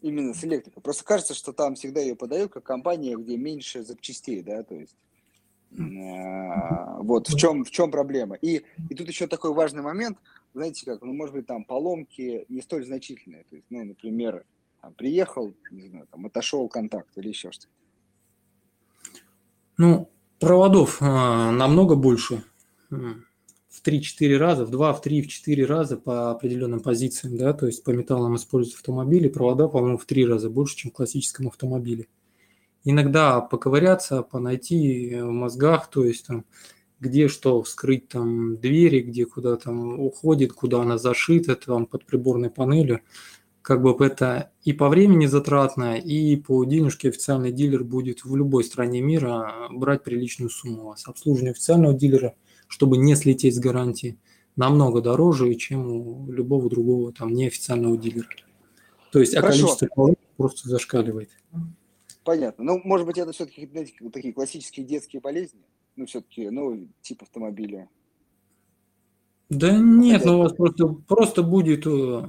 [0.00, 0.82] именно с электрикой.
[0.82, 4.96] Просто кажется, что там всегда ее подают как компания, где меньше запчастей, да, то есть
[5.70, 8.34] э, вот в чем, в чем проблема.
[8.34, 10.18] И, и тут еще такой важный момент,
[10.54, 13.44] знаете как, ну, может быть, там поломки не столь значительные.
[13.44, 14.44] То есть, ну, например,
[14.80, 17.72] там, приехал, не знаю, там, отошел контакт или еще что-то.
[19.78, 20.08] Ну,
[20.42, 22.42] Проводов а, намного больше,
[22.90, 27.66] в 3-4 раза, в 2, в 3, в 4 раза по определенным позициям, да, то
[27.66, 32.08] есть по металлам используют автомобили, провода, по-моему, в 3 раза больше, чем в классическом автомобиле.
[32.82, 36.44] иногда поковыряться, понайти в мозгах, то есть там,
[36.98, 42.50] где что вскрыть там двери, где куда там уходит, куда она зашита там под приборной
[42.50, 43.00] панелью.
[43.62, 48.64] Как бы это и по времени затратно, и по денежке официальный дилер будет в любой
[48.64, 51.06] стране мира брать приличную сумму у вас.
[51.06, 52.34] Обслуживание официального дилера,
[52.66, 54.18] чтобы не слететь с гарантии,
[54.56, 58.28] намного дороже, чем у любого другого там неофициального дилера.
[59.12, 59.76] То есть, а Хорошо.
[59.76, 61.30] количество просто зашкаливает.
[62.24, 62.64] Понятно.
[62.64, 65.60] Ну, может быть, это все-таки знаете, такие классические детские болезни?
[65.96, 67.88] Ну, все-таки, ну, тип автомобиля.
[69.50, 72.26] Да нет, ну у вас просто, просто будет э,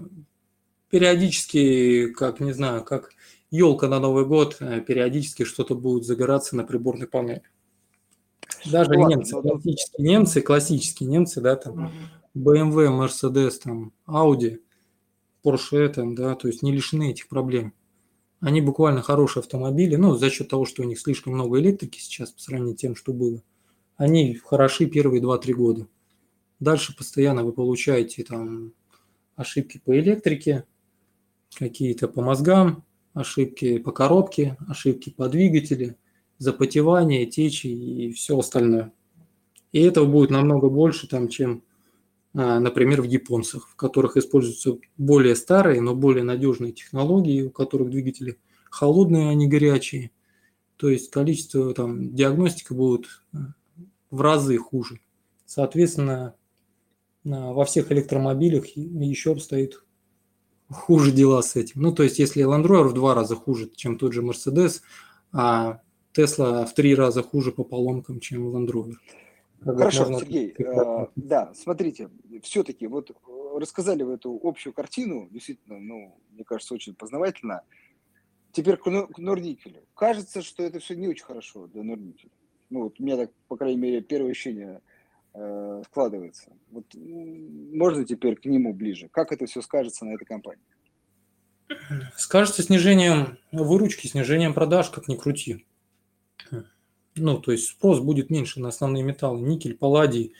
[0.93, 3.09] периодически, как, не знаю, как
[3.49, 7.41] елка на Новый год, э, периодически что-то будет загораться на приборной панели.
[8.71, 11.91] Даже Ладно, немцы, классические немцы, классические немцы, да, там,
[12.37, 14.59] BMW, Mercedes, там, Audi,
[15.43, 17.73] Porsche, там, да, то есть не лишены этих проблем.
[18.39, 22.29] Они буквально хорошие автомобили, ну, за счет того, что у них слишком много электрики сейчас
[22.29, 23.41] по сравнению с тем, что было.
[23.95, 25.87] Они хороши первые 2-3 года.
[26.59, 28.73] Дальше постоянно вы получаете там
[29.35, 30.65] ошибки по электрике,
[31.57, 32.83] какие-то по мозгам,
[33.13, 35.95] ошибки по коробке, ошибки по двигателю,
[36.37, 38.91] запотевание, течи и все остальное.
[39.71, 41.63] И этого будет намного больше, там, чем,
[42.33, 47.89] а, например, в японцах, в которых используются более старые, но более надежные технологии, у которых
[47.89, 48.37] двигатели
[48.69, 50.11] холодные, а не горячие.
[50.77, 53.53] То есть количество там, диагностика будет а,
[54.11, 54.99] в разы хуже.
[55.45, 56.35] Соответственно,
[57.25, 59.83] а, во всех электромобилях еще обстоит
[60.73, 61.81] хуже дела с этим.
[61.81, 64.81] Ну, то есть, если Land Rover в два раза хуже, чем тот же Mercedes,
[65.31, 65.81] а
[66.15, 68.95] Tesla в три раза хуже по поломкам, чем Land Rover.
[69.63, 70.19] Хорошо, можно...
[70.19, 72.09] Сергей, э, да, смотрите,
[72.41, 73.13] все-таки вот э,
[73.57, 77.61] рассказали вы эту общую картину, действительно, ну, мне кажется, очень познавательно.
[78.51, 79.83] Теперь к, к Норникелю.
[79.95, 82.31] Кажется, что это все не очень хорошо для Норникеля.
[82.69, 84.81] Ну, вот у меня так, по крайней мере, первое ощущение
[85.33, 86.51] э, складывается.
[86.71, 89.09] Вот можно теперь к нему ближе?
[89.09, 90.63] Как это все скажется на этой компании?
[92.17, 95.65] Скажется снижением выручки, снижением продаж, как ни крути.
[97.15, 100.33] Ну, то есть спрос будет меньше на основные металлы, никель, палладий.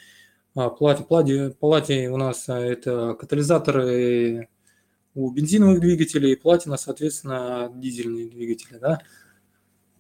[0.56, 4.50] А, палладий, палладий, палладий у нас а, это катализаторы
[5.16, 9.02] у бензиновых двигателей, платина, соответственно, дизельные двигатели, да.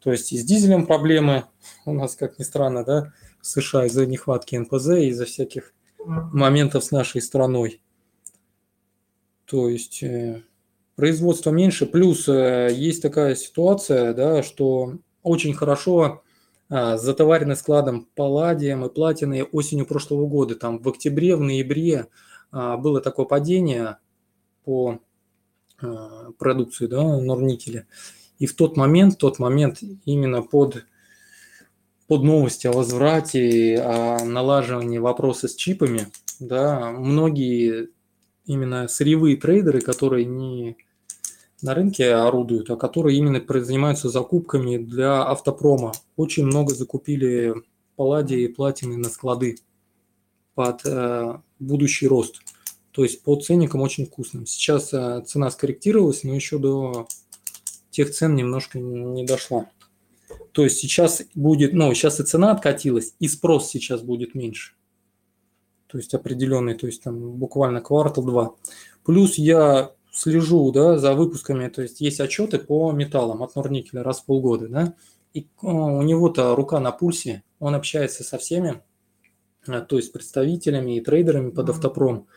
[0.03, 1.45] То есть и с дизелем проблемы
[1.85, 5.73] у нас, как ни странно, да, в США из-за нехватки НПЗ, из-за всяких
[6.05, 7.81] моментов с нашей страной.
[9.45, 10.43] То есть э,
[10.95, 16.23] производства меньше, плюс э, есть такая ситуация, да, что очень хорошо
[16.69, 20.55] а, затоварены складом палладием и платиной осенью прошлого года.
[20.55, 22.07] Там в октябре, в ноябре
[22.51, 23.97] а, было такое падение
[24.63, 24.99] по
[25.81, 27.85] а, продукции да, норникеля.
[28.39, 30.85] И в тот момент, в тот момент именно под,
[32.07, 36.07] под новости о возврате, о налаживании вопроса с чипами,
[36.39, 37.89] да, многие
[38.45, 40.77] именно сырьевые трейдеры, которые не
[41.61, 45.93] на рынке орудуют, а которые именно занимаются закупками для автопрома.
[46.17, 47.53] Очень много закупили
[47.95, 49.57] палладия и платины на склады
[50.55, 52.41] под э, будущий рост.
[52.91, 54.45] То есть по ценникам очень вкусным.
[54.45, 57.07] Сейчас э, цена скорректировалась, но еще до
[57.93, 59.69] тех цен немножко не дошла.
[60.51, 64.73] То есть сейчас будет, ну, сейчас и цена откатилась, и спрос сейчас будет меньше.
[65.87, 68.55] То есть определенный, то есть там буквально квартал-два.
[69.05, 74.21] Плюс я слежу да, за выпусками, то есть есть отчеты по металлам от Норникеля раз
[74.21, 74.95] в полгода, да,
[75.33, 78.81] и у него-то рука на пульсе, он общается со всеми,
[79.67, 82.27] а, то есть представителями и трейдерами под автопром.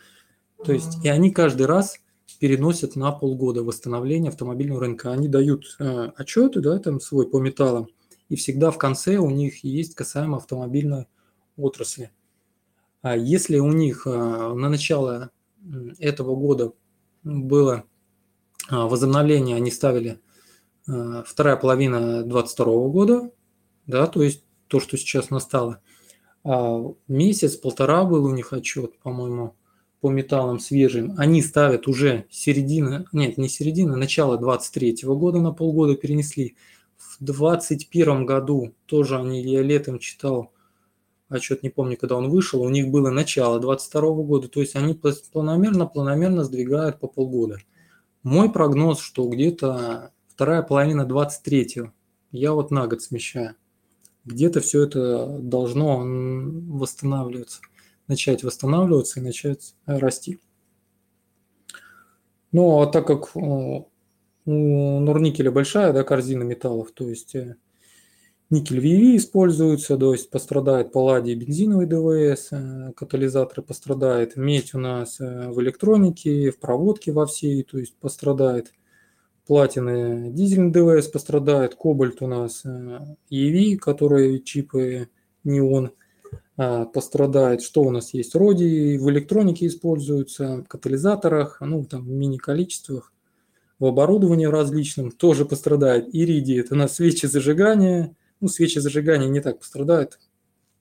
[0.65, 1.99] То есть и они каждый раз
[2.39, 5.13] переносят на полгода восстановление автомобильного рынка.
[5.13, 7.89] Они дают э, отчеты, да, там свой по металлам,
[8.29, 11.07] и всегда в конце у них есть касаемо автомобильной
[11.57, 12.11] отрасли.
[13.03, 15.31] А если у них э, на начало
[15.99, 16.73] этого года
[17.25, 17.85] было
[18.69, 20.21] а, возобновление, они ставили
[20.89, 23.31] а, вторая половина 22 года,
[23.87, 25.81] да, то есть то, что сейчас настало.
[26.45, 29.57] А месяц-полтора был у них отчет, по-моему,
[30.01, 31.15] по металлам свежим.
[31.17, 36.57] Они ставят уже середина, нет, не середина, начало 23 года на полгода перенесли.
[36.97, 40.53] В 21 году тоже они, я летом читал,
[41.29, 44.95] отчет не помню, когда он вышел, у них было начало 22 года, то есть они
[44.95, 47.59] планомерно-планомерно сдвигают по полгода.
[48.23, 51.91] Мой прогноз, что где-то вторая половина 23
[52.33, 53.55] я вот на год смещаю.
[54.25, 57.61] Где-то все это должно восстанавливаться,
[58.09, 60.39] начать восстанавливаться и начать расти.
[62.53, 63.91] Ну, а так как у
[64.47, 67.57] Нурникеля большая да, корзина металлов, то есть э,
[68.49, 75.21] Никель VV используется, то есть пострадает палладий бензиновый ДВС, э, катализаторы пострадает, медь у нас
[75.21, 78.73] э, в электронике, в проводке во всей, то есть пострадает,
[79.49, 85.09] платины дизельный ДВС пострадает, кобальт у нас EV, которые чипы
[85.43, 85.91] неон
[86.57, 87.63] пострадает.
[87.63, 88.35] Что у нас есть?
[88.35, 93.13] Роди в электронике используются, в катализаторах, ну там в мини-количествах
[93.79, 96.09] в оборудовании различном тоже пострадает.
[96.15, 98.17] Иридий– это на свечи зажигания.
[98.41, 100.19] Ну, свечи зажигания не так пострадают.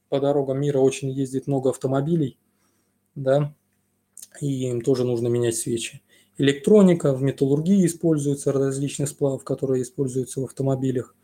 [0.10, 2.38] По дорогам мира очень ездит много автомобилей,
[3.16, 3.54] да,
[4.40, 6.02] и им тоже нужно менять свечи.
[6.38, 11.16] Электроника в металлургии используется, различных сплавов, которые используются в автомобилях.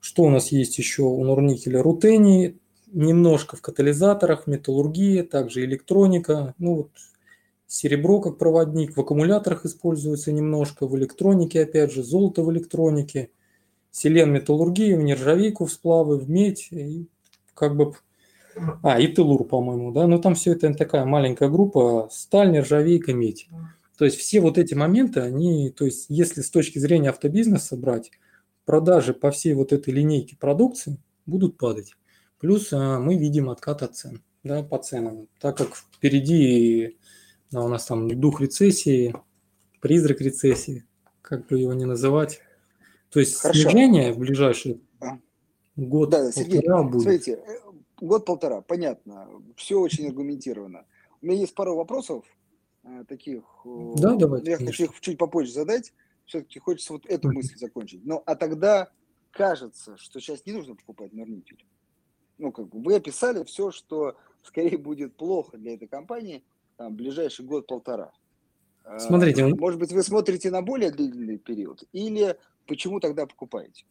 [0.00, 1.82] Что у нас есть еще у Норникеля?
[1.82, 6.54] Рутений, немножко в катализаторах, металлургия, также электроника.
[6.58, 6.90] Ну вот
[7.66, 13.30] Серебро как проводник в аккумуляторах используется немножко, в электронике опять же, золото в электронике,
[13.90, 17.08] селен металлургия, в нержавейку в сплавы, в медь, и
[17.54, 17.94] как бы...
[18.82, 23.48] А, и телур, по-моему, да, но там все это такая маленькая группа, сталь, нержавейка, медь.
[23.98, 28.12] То есть все вот эти моменты, они, то есть если с точки зрения автобизнеса брать,
[28.64, 31.96] продажи по всей вот этой линейке продукции будут падать.
[32.38, 36.96] Плюс а, мы видим откат от цен, да, по ценам, так как впереди
[37.54, 39.14] а у нас там дух рецессии,
[39.80, 40.84] призрак рецессии,
[41.22, 42.40] как бы его не называть.
[43.10, 43.60] То есть Хорошо.
[43.60, 45.18] снижение в ближайший а.
[45.76, 47.02] год да, Сергей, будет.
[47.02, 47.58] Смотрите, э,
[48.00, 50.86] год-полтора, понятно, все очень аргументировано.
[51.22, 52.24] У меня есть пару вопросов
[52.82, 53.42] э, таких.
[53.64, 54.50] Э, да, давайте.
[54.50, 55.92] Я хочу их чуть попозже задать.
[56.24, 58.04] Все-таки хочется вот эту мысль закончить.
[58.04, 58.90] Ну, а тогда
[59.30, 61.64] кажется, что сейчас не нужно покупать норнитель.
[62.38, 66.42] Ну, как бы вы описали все, что скорее будет плохо для этой компании–
[66.76, 68.12] там, ближайший год-полтора.
[68.84, 69.46] А, Смотрите.
[69.46, 73.84] Может быть, вы смотрите на более длительный период или почему тогда покупаете?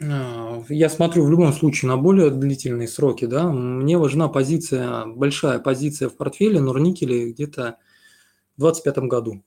[0.00, 3.50] А, я смотрю в любом случае на более длительные сроки, да.
[3.50, 7.78] Мне важна позиция, большая позиция в портфеле Норникеле где-то
[8.56, 9.42] в 2025 году,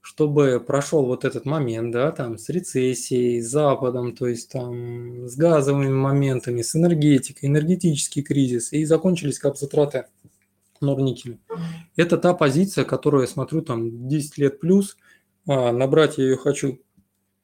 [0.00, 5.36] чтобы прошел вот этот момент, да, там с рецессией, с Западом, то есть там с
[5.36, 10.06] газовыми моментами, с энергетикой, энергетический кризис, и закончились как затраты
[10.80, 11.38] Норникель.
[11.96, 14.96] Это та позиция, которую я смотрю там 10 лет плюс.
[15.46, 16.80] А, набрать я ее хочу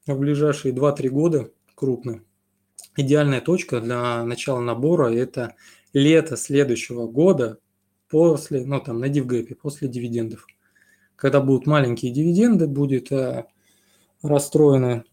[0.05, 2.23] в ближайшие 2-3 года крупно.
[2.95, 5.55] Идеальная точка для начала набора– это
[5.93, 7.59] лето следующего года
[8.09, 10.47] после, ну там на дивгэпе, после дивидендов.
[11.15, 13.45] Когда будут маленькие дивиденды, будет э,
[14.21, 15.03] расстроено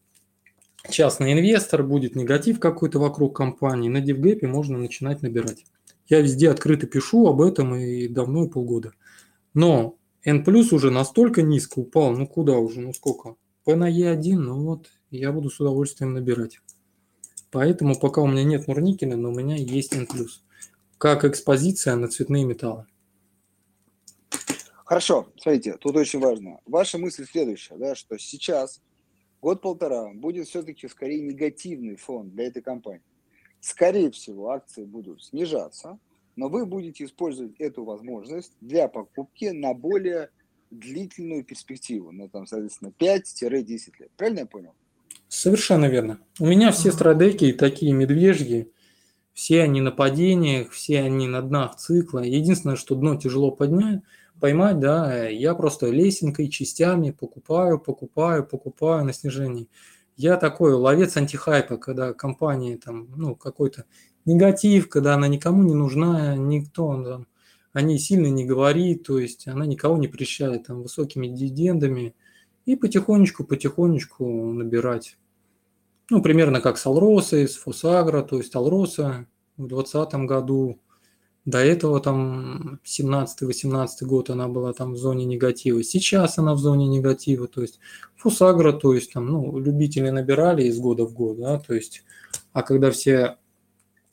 [0.90, 5.64] частный инвестор, будет негатив какой-то вокруг компании, на дивгэпе можно начинать набирать.
[6.08, 8.92] Я везде открыто пишу об этом и давно, полгода.
[9.54, 13.36] Но N уже настолько низко упал, ну куда уже, ну сколько?
[13.64, 16.60] P на E1, ну вот, я буду с удовольствием набирать.
[17.50, 20.06] Поэтому пока у меня нет Нурникеля, но у меня есть N+.
[20.98, 22.86] Как экспозиция на цветные металлы.
[24.92, 26.60] Хорошо, смотрите, тут очень важно.
[26.66, 28.82] Ваша мысль следующая, да, что сейчас
[29.40, 33.00] год-полтора будет все-таки скорее негативный фон для этой компании
[33.62, 35.98] скорее всего, акции будут снижаться,
[36.36, 40.30] но вы будете использовать эту возможность для покупки на более
[40.70, 44.10] длительную перспективу, на там, соответственно, 5-10 лет.
[44.16, 44.74] Правильно я понял?
[45.28, 46.18] Совершенно верно.
[46.38, 48.70] У меня все стратегии такие медвежьи,
[49.32, 52.18] все они на падениях, все они на днах цикла.
[52.18, 54.02] Единственное, что дно тяжело поднять,
[54.42, 59.68] поймать, да, я просто лесенкой, частями покупаю, покупаю, покупаю на снижении.
[60.16, 63.84] Я такой ловец антихайпа, когда компания там, ну, какой-то
[64.24, 67.26] негатив, когда она никому не нужна, никто там,
[67.72, 72.16] о сильно не говорит, то есть она никого не прещает там высокими дивидендами
[72.66, 74.24] и потихонечку-потихонечку
[74.54, 75.18] набирать.
[76.10, 80.80] Ну, примерно как с Алросой, с Фосагро, то есть Алроса в 2020 году
[81.44, 85.82] до этого там 17-18 год она была там в зоне негатива.
[85.82, 87.48] Сейчас она в зоне негатива.
[87.48, 87.80] То есть
[88.16, 92.04] Фусагра, то есть там, ну, любители набирали из года в год, да, то есть,
[92.52, 93.38] а когда все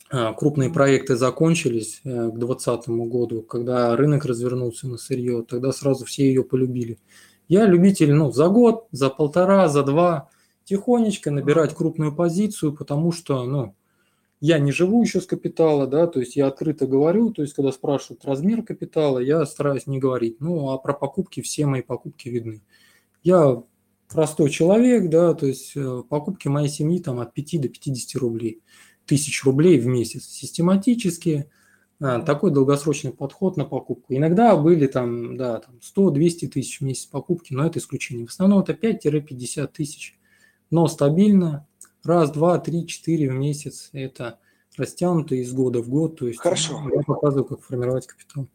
[0.10, 6.06] а, крупные проекты закончились э, к 2020 году, когда рынок развернулся на сырье, тогда сразу
[6.06, 6.98] все ее полюбили.
[7.48, 10.30] Я любитель, ну, за год, за полтора, за два
[10.64, 13.76] тихонечко набирать крупную позицию, потому что, ну,
[14.42, 17.72] я не живу еще с капитала, да, то есть я открыто говорю, то есть когда
[17.72, 20.40] спрашивают размер капитала, я стараюсь не говорить.
[20.40, 22.62] Ну, а про покупки все мои покупки видны.
[23.22, 23.62] Я
[24.08, 28.62] простой человек, да, то есть э, покупки моей семьи там от 5 до 50 рублей,
[29.06, 31.50] тысяч рублей в месяц систематически.
[32.02, 34.14] А, такой долгосрочный подход на покупку.
[34.14, 38.26] Иногда были там, да, там 100-200 тысяч в месяц покупки, но это исключение.
[38.26, 40.18] В основном это 5-50 тысяч,
[40.72, 41.68] но стабильно,
[42.04, 43.90] раз, два, три, четыре в месяц.
[43.94, 44.40] Это
[44.78, 46.18] растянуто из года в год.
[46.18, 46.82] То есть Хорошо.
[46.94, 48.48] я показываю, как формировать капитал.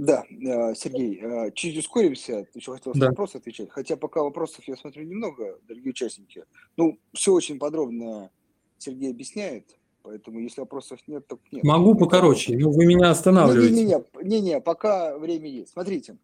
[0.00, 3.08] Да, э, Сергей, э, чуть ускоримся, еще хотел да.
[3.08, 6.46] вопрос отвечать, хотя пока вопросов я смотрю немного, дорогие участники.
[6.78, 8.30] Ну, все очень подробно
[8.78, 11.64] Сергей объясняет, поэтому если вопросов нет, то нет.
[11.64, 13.74] Могу покороче, но вы меня останавливаете.
[13.74, 15.72] Не-не-не, не-не, пока время есть.
[15.72, 16.16] Смотрите,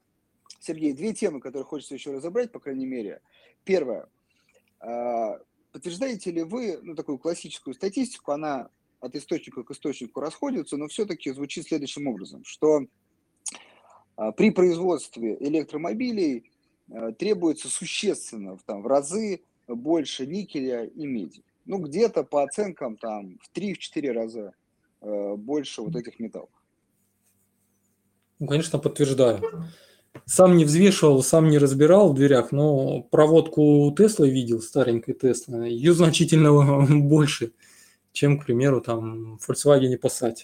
[0.59, 3.21] Сергей, две темы, которые хочется еще разобрать, по крайней мере.
[3.65, 4.09] Первое.
[5.77, 11.31] Подтверждаете ли вы ну, такую классическую статистику, она от источника к источнику расходится, но все-таки
[11.33, 12.87] звучит следующим образом, что
[14.17, 16.51] а, при производстве электромобилей
[16.91, 21.45] а, требуется существенно там, в разы больше никеля и меди.
[21.67, 24.55] Ну, где-то по оценкам там в 3-4 раза
[25.03, 26.49] а, больше вот этих металлов.
[28.39, 29.43] Ну, конечно, подтверждаю.
[30.25, 35.69] Сам не взвешивал, сам не разбирал в дверях, но проводку Теслы видел, старенькой Теслы.
[35.69, 36.53] Ее значительно
[37.01, 37.53] больше,
[38.13, 40.37] чем, к примеру, там в Volkswagen Passat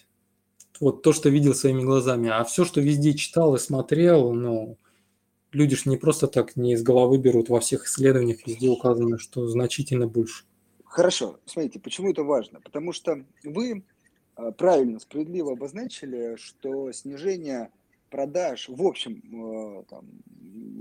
[0.82, 2.28] вот то, что видел своими глазами.
[2.28, 4.78] А все, что везде читал и смотрел, ну,
[5.52, 7.48] люди же не просто так не из головы берут.
[7.48, 10.44] Во всех исследованиях везде указано, что значительно больше.
[10.84, 11.38] Хорошо.
[11.46, 12.60] Смотрите, почему это важно?
[12.60, 13.84] Потому что вы
[14.34, 17.70] а, правильно, справедливо обозначили, что снижение
[18.12, 20.06] продаж в общем а, там,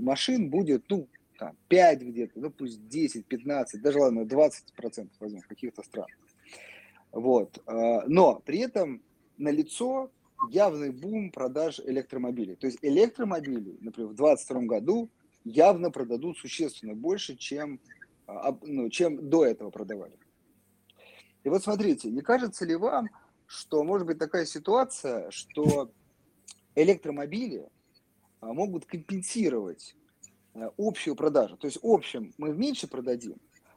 [0.02, 1.08] машин будет, ну,
[1.38, 6.16] там, 5 где-то, ну пусть 10, 15, даже ладно, 20 процентов возьмем в каких-то странах.
[7.10, 7.60] Вот.
[7.66, 9.02] А, но при этом
[9.38, 10.10] налицо
[10.50, 12.56] явный бум продаж электромобилей.
[12.56, 15.10] То есть электромобили, например, в 2022 году
[15.44, 17.80] явно продадут существенно больше, чем,
[18.26, 20.14] а, ну, чем до этого продавали.
[21.44, 23.08] И вот смотрите, не кажется ли вам,
[23.46, 25.90] что может быть такая ситуация, что
[26.74, 27.68] электромобили
[28.40, 29.96] а, могут компенсировать
[30.54, 31.56] э, общую продажу.
[31.56, 33.36] То есть общем мы меньше продадим,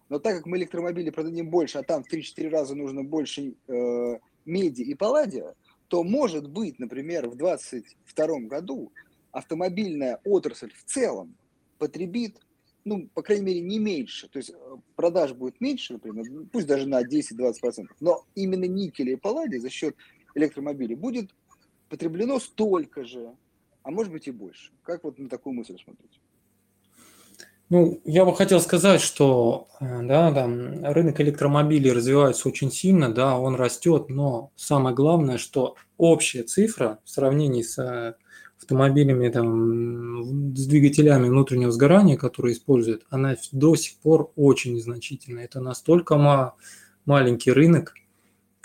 [0.10, 4.20] но так как мы электромобили продадим больше, а там в 3-4 раза нужно больше э,
[4.46, 5.56] меди и палладия,
[5.88, 8.91] то может быть, например, в 2022 году
[9.32, 11.36] автомобильная отрасль в целом
[11.78, 12.39] потребит,
[12.86, 14.30] ну, по крайней мере, не меньше.
[14.30, 19.16] То есть э, продаж будет меньше, например, пусть даже на 10-20%, но именно никеля и
[19.16, 19.96] палладия за счет
[20.36, 21.32] электромобилей будет
[21.90, 23.34] потреблено столько же,
[23.84, 24.72] а может быть и больше.
[24.84, 26.20] Как вот на такую мысль смотрите?
[27.70, 30.46] Ну, я бы хотел сказать, что э, да, да,
[30.94, 37.10] рынок электромобилей развивается очень сильно, да, он растет, но самое главное, что общая цифра в
[37.10, 38.14] сравнении с э,
[38.60, 45.40] автомобилями там, с двигателями внутреннего сгорания, которые используют, она до сих пор очень незначительна.
[45.40, 46.54] Это настолько ма-
[47.06, 47.96] маленький рынок,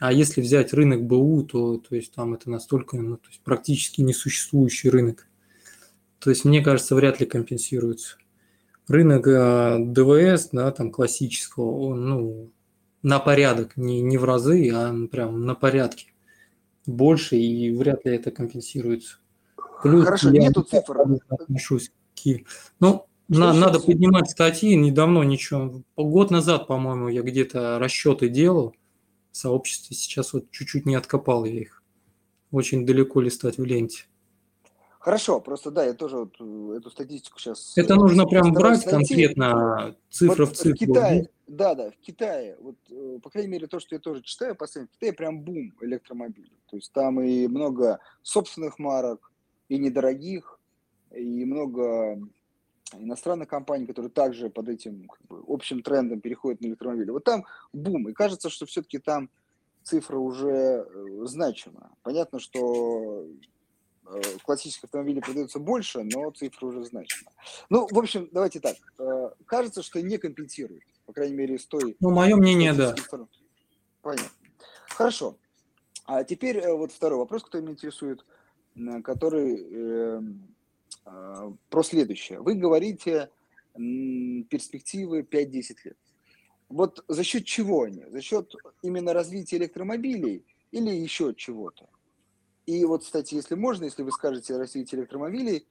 [0.00, 4.00] а если взять рынок БУ, то, то есть там это настолько ну, то есть практически
[4.00, 5.28] несуществующий рынок.
[6.18, 8.16] То есть мне кажется, вряд ли компенсируется
[8.88, 12.52] рынок э, ДВС, да, там классического, он, ну,
[13.02, 16.06] на порядок, не, не в разы, а прям на порядке
[16.86, 19.18] больше, и вряд ли это компенсируется.
[19.82, 20.98] Плюс Хорошо, я нету цифр.
[21.28, 22.22] Отношусь к...
[22.80, 28.74] Ну, на, надо поднимать статьи, недавно ничего, год назад, по-моему, я где-то расчеты делал
[29.32, 31.82] сообществе, сейчас вот чуть-чуть не откопал я их.
[32.50, 34.04] Очень далеко листать в ленте.
[35.00, 37.72] Хорошо, просто да, я тоже вот э, эту статистику сейчас...
[37.74, 38.90] Это нужно прям брать найти.
[38.90, 40.74] конкретно цифру вот в цифру.
[40.74, 44.20] В Китае, да, да, в Китае, вот, э, по крайней мере, то, что я тоже
[44.20, 46.52] читаю постоянно, в Китае прям бум электромобилей.
[46.70, 49.32] То есть там и много собственных марок,
[49.70, 50.60] и недорогих,
[51.16, 52.20] и много
[52.94, 57.10] иностранных компаний, которые также под этим как бы, общим трендом переходят на электромобили.
[57.10, 59.30] Вот там бум, и кажется, что все-таки там
[59.82, 61.90] цифра уже э, значима.
[62.02, 63.26] Понятно, что
[64.12, 67.30] Э, классических автомобилей продается больше, но цифра уже значима.
[67.68, 68.76] Ну, в общем, давайте так.
[68.98, 71.96] Э, кажется, что не компенсирует, по крайней мере, с той...
[72.00, 72.94] Ну, мое мнение, да.
[74.02, 74.30] Понятно.
[74.88, 75.36] Хорошо.
[76.06, 78.24] А теперь вот второй вопрос, который меня интересует,
[79.04, 80.22] который э, э,
[81.04, 82.40] про следующее.
[82.40, 83.30] Вы говорите
[83.74, 85.96] перспективы 5-10 лет.
[86.68, 88.04] Вот за счет чего они?
[88.08, 91.88] За счет именно развития электромобилей или еще чего-то?
[92.66, 95.66] И вот, кстати, если можно, если вы скажете развитие электромобилей,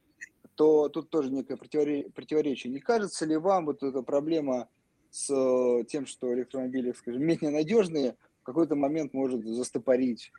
[0.55, 2.73] то тут тоже некое противоречие.
[2.73, 4.67] Не кажется ли вам вот эта проблема
[5.09, 10.34] с э, тем, что электромобили, скажем, менее надежные, в какой-то момент может застопорить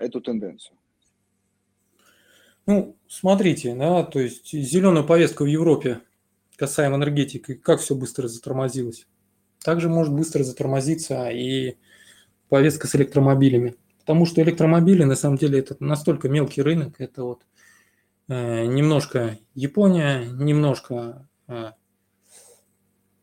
[0.00, 0.78] эту тенденцию?
[2.68, 6.02] Ну, смотрите, да, то есть зеленая повестка в Европе
[6.58, 9.06] касаемо энергетики, как все быстро затормозилось.
[9.64, 11.78] Также может быстро затормозиться и
[12.50, 13.76] повестка с электромобилями.
[14.00, 16.96] Потому что электромобили, на самом деле, это настолько мелкий рынок.
[17.00, 17.40] Это вот
[18.28, 21.72] э, немножко Япония, немножко э,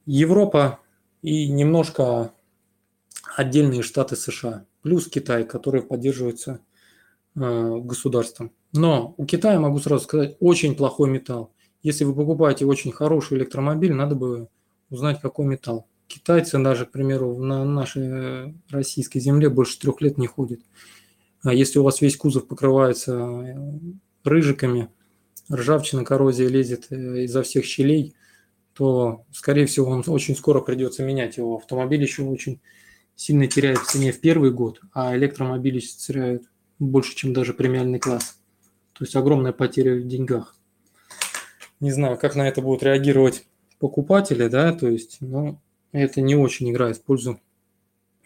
[0.07, 0.79] Европа
[1.21, 2.33] и немножко
[3.37, 6.61] отдельные штаты США, плюс Китай, который поддерживается
[7.35, 8.51] э, государством.
[8.75, 11.53] Но у Китая, могу сразу сказать, очень плохой металл.
[11.81, 14.49] Если вы покупаете очень хороший электромобиль, надо бы
[14.89, 15.87] узнать, какой металл.
[16.07, 20.59] Китайцы даже, к примеру, на нашей российской земле больше трех лет не ходят.
[21.43, 23.55] А если у вас весь кузов покрывается э,
[24.23, 24.89] рыжиками,
[25.51, 28.15] ржавчина, коррозия лезет э, изо всех щелей,
[28.73, 31.57] то, скорее всего, вам очень скоро придется менять его.
[31.57, 32.59] Автомобиль еще очень
[33.15, 36.43] сильно теряет в цене в первый год, а электромобили теряют
[36.77, 38.37] больше, чем даже премиальный класс.
[38.97, 40.55] То есть огромная потеря в деньгах.
[41.81, 43.45] Не знаю, как на это будут реагировать
[43.79, 45.59] покупатели, да, то есть, но
[45.91, 47.39] это не очень играет в пользу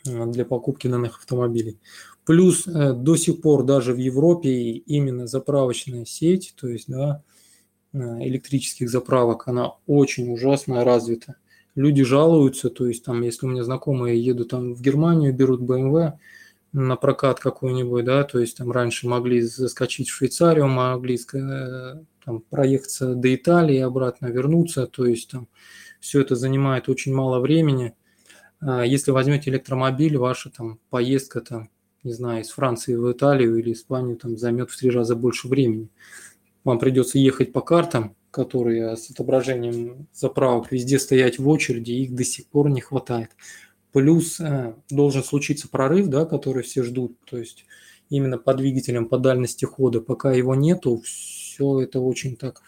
[0.06, 1.80] э, для покупки данных автомобилей.
[2.24, 7.24] Плюс э, до сих пор даже в Европе именно заправочная сеть, то есть, да,
[7.94, 11.38] э, электрических заправок, она очень ужасно развита.
[11.74, 16.14] Люди жалуются, то есть там, если у меня знакомые едут там в Германию, берут BMW,
[16.72, 22.42] на прокат какой-нибудь, да, то есть там раньше могли заскочить в Швейцарию, могли э, там,
[22.42, 25.48] проехаться до Италии, обратно вернуться, то есть там
[26.00, 27.94] все это занимает очень мало времени.
[28.62, 31.70] А если возьмете электромобиль, ваша там поездка там,
[32.04, 35.90] не знаю, из Франции в Италию или Испанию там займет в три раза больше времени.
[36.64, 42.24] Вам придется ехать по картам, которые с отображением заправок везде стоять в очереди, их до
[42.24, 43.32] сих пор не хватает.
[43.92, 47.66] Плюс э, должен случиться прорыв, да, который все ждут, то есть
[48.10, 50.00] именно по двигателям, по дальности хода.
[50.00, 52.62] Пока его нету, все это очень так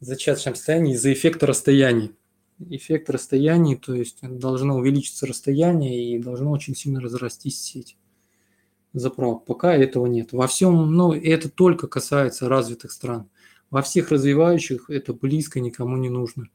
[0.00, 2.12] в зачаточном состоянии из-за эффекта расстояний.
[2.58, 7.96] Эффект расстояний, то есть должно увеличиться расстояние и должно очень сильно разрастись сеть
[8.92, 9.46] заправок.
[9.46, 10.32] Пока этого нет.
[10.32, 13.30] Во всем, ну, это только касается развитых стран.
[13.70, 16.48] Во всех развивающих это близко никому не нужно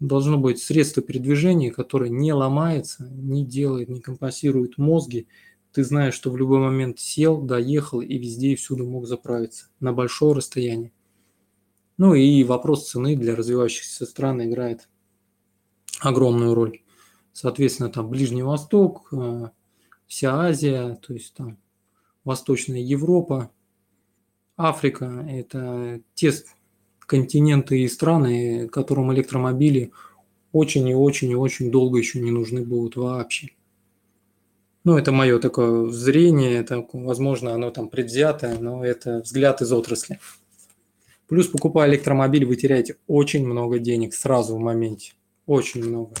[0.00, 5.26] должно быть средство передвижения, которое не ломается, не делает, не компенсирует мозги.
[5.72, 9.92] Ты знаешь, что в любой момент сел, доехал и везде и всюду мог заправиться на
[9.92, 10.92] большое расстояние.
[11.98, 14.88] Ну и вопрос цены для развивающихся стран играет
[16.00, 16.82] огромную роль.
[17.32, 19.50] Соответственно, там Ближний Восток, э,
[20.06, 21.58] вся Азия, то есть там
[22.24, 23.50] Восточная Европа,
[24.56, 26.32] Африка– это те
[27.06, 29.92] континенты и страны, которым электромобили
[30.52, 33.50] очень и очень и очень долго еще не нужны будут вообще.
[34.84, 40.20] Ну, это мое такое зрение, это, возможно, оно там предвзятое, но это взгляд из отрасли.
[41.26, 45.14] Плюс, покупая электромобиль, вы теряете очень много денег сразу в моменте.
[45.44, 46.14] Очень много.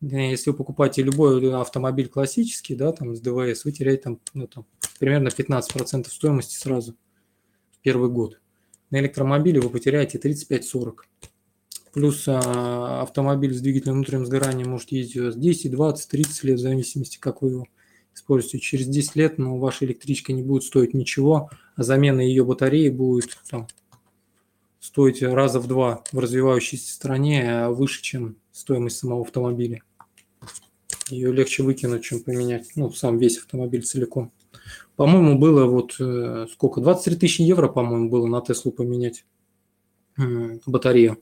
[0.00, 4.66] Если вы покупаете любой автомобиль классический, да, там с ДВС, вы теряете там, ну, там
[4.98, 6.96] примерно 15% стоимости сразу
[7.70, 8.40] в первый год
[8.94, 10.98] на электромобиле вы потеряете 35-40.
[11.92, 17.18] Плюс а, автомобиль с двигателем внутренним сгоранием может ездить 10, 20, 30 лет, в зависимости,
[17.18, 17.66] как вы его
[18.14, 18.60] используете.
[18.60, 23.36] Через 10 лет но ваша электричка не будет стоить ничего, а замена ее батареи будет
[23.50, 23.66] там,
[24.78, 29.82] стоить раза в два в развивающейся стране а выше, чем стоимость самого автомобиля.
[31.10, 34.30] Ее легче выкинуть, чем поменять, ну, сам весь автомобиль целиком.
[34.96, 36.80] По-моему, было вот э, сколько?
[36.80, 39.24] 23 тысячи евро, по-моему, было на Теслу поменять
[40.66, 41.18] батарею.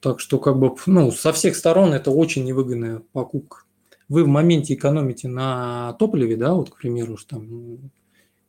[0.00, 3.62] Так что как бы, ну, со всех сторон это очень невыгодная покупка.
[4.08, 7.90] Вы в моменте экономите на топливе, да, вот, к примеру, что там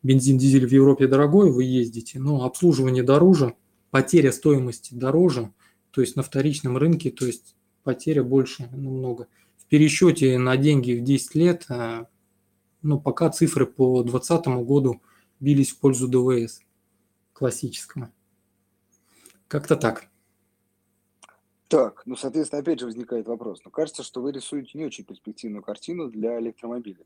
[0.04, 3.56] бензин, дизель в Европе дорогой, вы ездите, но обслуживание дороже,
[3.90, 5.52] потеря стоимости дороже,
[5.92, 9.28] то есть на вторичном рынке, то есть потеря больше намного.
[9.58, 11.66] В пересчете на деньги в 10 лет
[12.82, 15.02] а, ну, пока цифры по 2020 году
[15.40, 16.62] бились в пользу ДВС
[17.34, 18.12] классического.
[19.48, 20.08] Как-то так.
[21.68, 23.60] Так, ну, соответственно, опять же возникает вопрос.
[23.60, 27.06] Но ну, кажется, что вы рисуете не очень перспективную картину для электромобилей.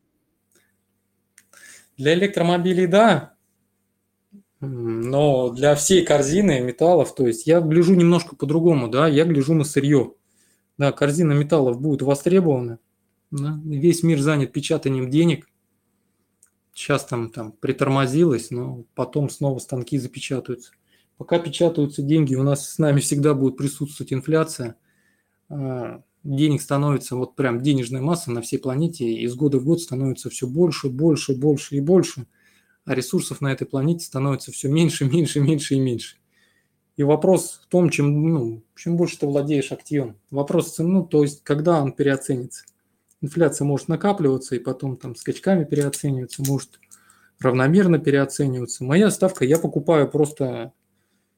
[1.97, 3.35] Для электромобилей, да.
[4.61, 9.65] Но для всей корзины металлов, то есть я гляжу немножко по-другому, да, я гляжу на
[9.65, 10.13] сырье.
[10.77, 12.79] Да, корзина металлов будет востребована.
[13.31, 15.47] Да, весь мир занят печатанием денег.
[16.73, 20.71] Сейчас там, там притормозилось, но потом снова станки запечатаются.
[21.17, 24.75] Пока печатаются деньги, у нас с нами всегда будет присутствовать инфляция.
[25.49, 30.31] А, денег становится, вот прям денежная масса на всей планете из года в год становится
[30.31, 32.25] все больше, больше, больше и больше,
[32.85, 36.17] а ресурсов на этой планете становится все меньше, меньше, меньше и меньше.
[36.95, 40.17] И вопрос в том, чем, ну, чем больше ты владеешь активом.
[40.29, 42.65] Вопрос ну, то есть когда он переоценится
[43.23, 46.79] инфляция может накапливаться и потом там скачками переоцениваться, может
[47.39, 48.83] равномерно переоцениваться.
[48.83, 50.73] Моя ставка, я покупаю просто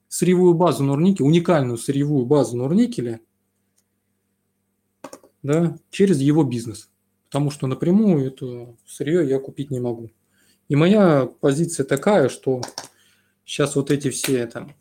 [0.08, 3.22] сырьевую базу Норникеля, уникальную сырьевую базу Норникеля,
[5.44, 6.90] да, через его бизнес.
[7.36, 10.10] потому что напрямую это сырье я купить не могу.
[10.70, 12.62] И моя позиция такая, что
[13.44, 14.74] сейчас вот эти все там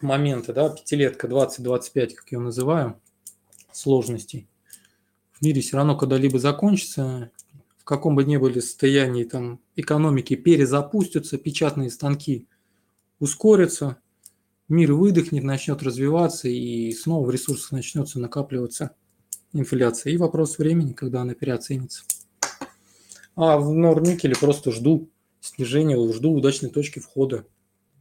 [0.00, 3.00] моменты, да, пятилетка 20-25, как я называю,
[3.70, 4.48] сложностей,
[5.44, 7.30] мире все равно когда-либо закончится,
[7.78, 12.48] в каком бы ни были состоянии там экономики перезапустятся, печатные станки
[13.18, 13.98] ускорятся,
[14.68, 18.94] мир выдохнет, начнет развиваться и снова в ресурсах начнется накапливаться
[19.52, 20.12] инфляция.
[20.12, 22.04] И вопрос времени, когда она переоценится.
[23.36, 27.44] А в Норникеле просто жду снижения, жду удачной точки входа.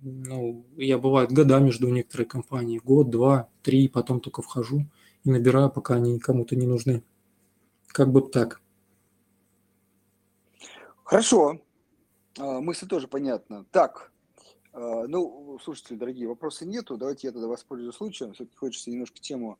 [0.02, 2.82] Ну, я бывает годами жду некоторые компании.
[2.84, 4.86] Год, два, три, потом только вхожу
[5.24, 7.04] и набираю, пока они кому-то не нужны.
[7.94, 8.60] Как бы так.
[11.04, 11.62] Хорошо.
[12.40, 13.66] А, мысль тоже понятна.
[13.72, 14.12] Так,
[14.74, 16.98] а, ну, слушайте, дорогие, вопросов нету.
[16.98, 18.34] Давайте я тогда воспользуюсь случаем.
[18.34, 19.60] Все-таки хочется немножко тему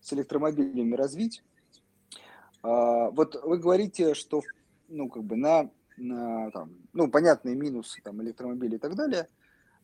[0.00, 1.42] с электромобилями развить.
[2.62, 4.42] А, вот вы говорите, что
[4.86, 9.28] ну, как бы на, на там, ну, понятные минусы там, электромобилей и так далее,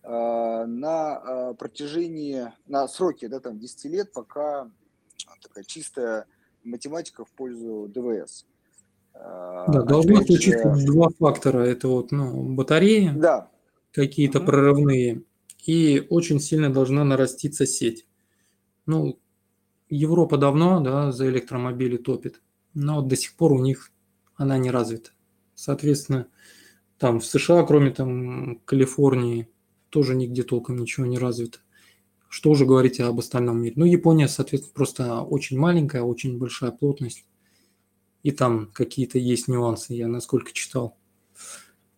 [0.05, 4.71] на протяжении, на сроке, да, там, 10 лет, пока
[5.41, 6.27] такая чистая
[6.65, 8.47] математика в пользу ДВС.
[9.15, 11.61] Да, должно случиться два фактора.
[11.61, 13.51] Это вот ну, батареи, да.
[13.93, 14.47] какие-то угу.
[14.47, 15.23] прорывные,
[15.65, 18.07] и очень сильно должна нараститься сеть.
[18.87, 19.19] Ну,
[19.89, 22.41] Европа давно да, за электромобили топит,
[22.75, 23.93] но до сих пор у них
[24.35, 25.11] она не развита.
[25.55, 26.27] Соответственно,
[26.99, 29.49] там в США, кроме там Калифорнии,
[29.91, 31.59] тоже нигде толком ничего не развито.
[32.33, 33.75] Что уже говорить об остальном мире.
[33.77, 37.27] Ну, Япония, соответственно, просто очень маленькая, очень большая плотность.
[38.23, 40.97] И там какие-то есть нюансы, я насколько читал.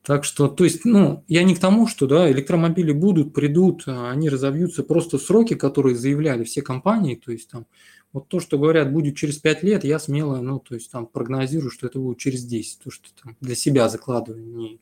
[0.02, 4.10] Так что, то есть, ну, я не к тому, что, да, электромобили будут, придут, а
[4.10, 4.82] они разовьются.
[4.82, 7.66] Просто сроки, которые заявляли все компании, то есть там,
[8.12, 11.70] вот то, что говорят, будет через 5 лет, я смело, ну, то есть там прогнозирую,
[11.70, 14.44] что это будет через 10, то, что там для себя закладываю.
[14.44, 14.80] Не...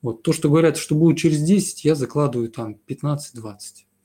[0.00, 3.58] Вот то, что говорят, что будет через 10, я закладываю там 15-20.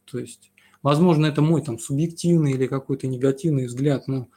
[0.06, 0.51] То есть,
[0.84, 4.28] возможно, это мой там субъективный или какой-то негативный взгляд, но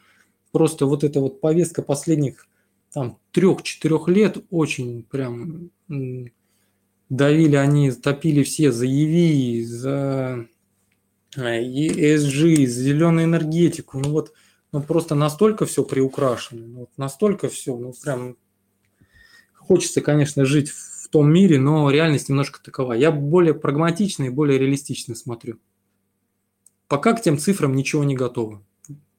[0.52, 2.46] просто вот эта вот повестка последних
[2.92, 5.70] там трех-четырех лет очень прям
[7.08, 10.46] давили они, топили все за EV, за
[11.36, 13.98] ESG, за зеленую энергетику.
[13.98, 14.32] Ну вот,
[14.72, 18.36] ну просто настолько все приукрашено, ну вот настолько все, ну прям
[19.54, 22.92] хочется, конечно, жить в том мире, но реальность немножко такова.
[22.92, 25.58] Я более прагматично и более реалистично смотрю.
[26.88, 28.62] Пока к тем цифрам ничего не готово.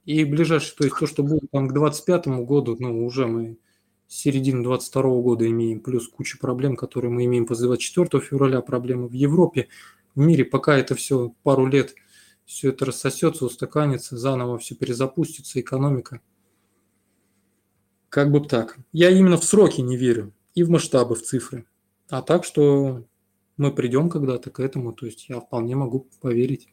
[0.05, 3.57] И ближайшее, то есть то, что будет там к 2025 году, ну уже мы
[4.07, 9.13] середины 22 года имеем, плюс куча проблем, которые мы имеем после 24 февраля, проблемы в
[9.13, 9.67] Европе,
[10.13, 11.95] в мире, пока это все пару лет,
[12.45, 16.21] все это рассосется, устаканится, заново все перезапустится, экономика.
[18.09, 18.77] Как бы так.
[18.93, 21.65] Я именно в сроки не верю и в масштабы, в цифры.
[22.09, 23.03] А так, что
[23.57, 26.69] мы придем когда-то к этому, то есть я вполне могу поверить.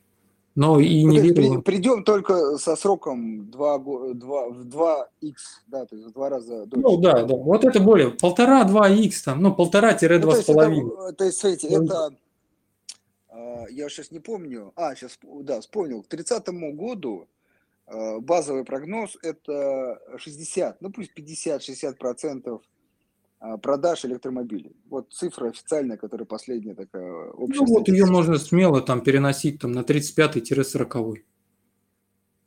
[0.54, 1.62] Но и не верю.
[1.62, 5.34] Придем только со сроком 2, 2, в 2х,
[5.66, 6.86] да, то есть в два раза дольше.
[6.86, 10.84] Ну да, да, вот это более, полтора-два х там, ну полтора-два с половиной.
[10.84, 12.10] Ну, то есть, смотрите, ну, это,
[13.30, 17.28] а, я сейчас не помню, а, сейчас, да, вспомнил, к 30 году
[17.86, 22.62] а, базовый прогноз это 60, ну пусть 50-60 процентов
[23.62, 24.76] продаж электромобилей.
[24.88, 27.60] Вот цифра официальная, которая последняя такая общая.
[27.60, 31.16] Ну вот ее можно смело там переносить там на 35-40.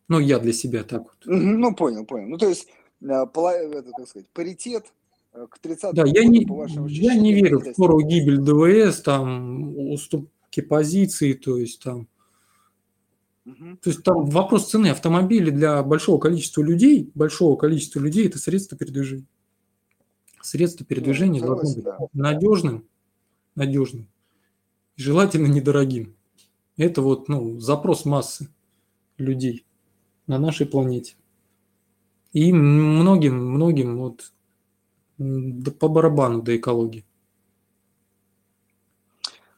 [0.07, 1.15] Ну, я для себя так вот.
[1.25, 2.29] Ну, понял, понял.
[2.29, 2.67] Ну, то есть,
[3.03, 4.85] а, это, как сказать, паритет
[5.33, 6.45] э, к 30 Да, я не,
[6.87, 12.07] я не верю в скорую гибель ДВС, там, уступки позиций, то есть там
[13.45, 13.77] Угу.
[13.83, 18.75] То есть там вопрос цены автомобиля для большого количества людей, большого количества людей это средство
[18.75, 19.27] передвижения
[20.45, 21.97] средство передвижения ну, должно быть да.
[22.13, 22.87] надежным,
[23.55, 24.07] надежным
[24.95, 26.15] и желательно недорогим.
[26.77, 28.49] Это вот ну, запрос массы
[29.17, 29.65] людей
[30.27, 31.15] на нашей планете.
[32.33, 34.31] И многим, многим вот
[35.79, 37.05] по барабану до экологии.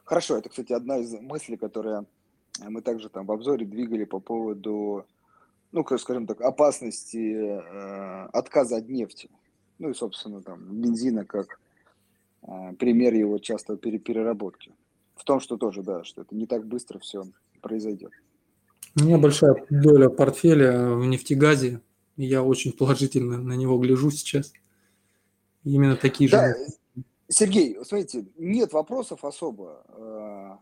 [0.03, 2.05] Хорошо, это, кстати, одна из мыслей, которая
[2.61, 5.05] мы также там в обзоре двигали по поводу,
[5.71, 9.29] ну, скажем так, опасности э, отказа от нефти.
[9.79, 11.59] Ну и, собственно, там бензина как
[12.43, 14.73] э, пример его часто переработки.
[15.15, 17.25] В том, что тоже, да, что это не так быстро все
[17.61, 18.11] произойдет.
[18.99, 21.81] У меня большая доля портфеля в нефтегазе,
[22.15, 24.53] и я очень положительно на него гляжу сейчас.
[25.63, 26.55] Именно такие да, же.
[27.27, 29.83] Сергей, смотрите, нет вопросов особо.
[29.89, 30.59] А,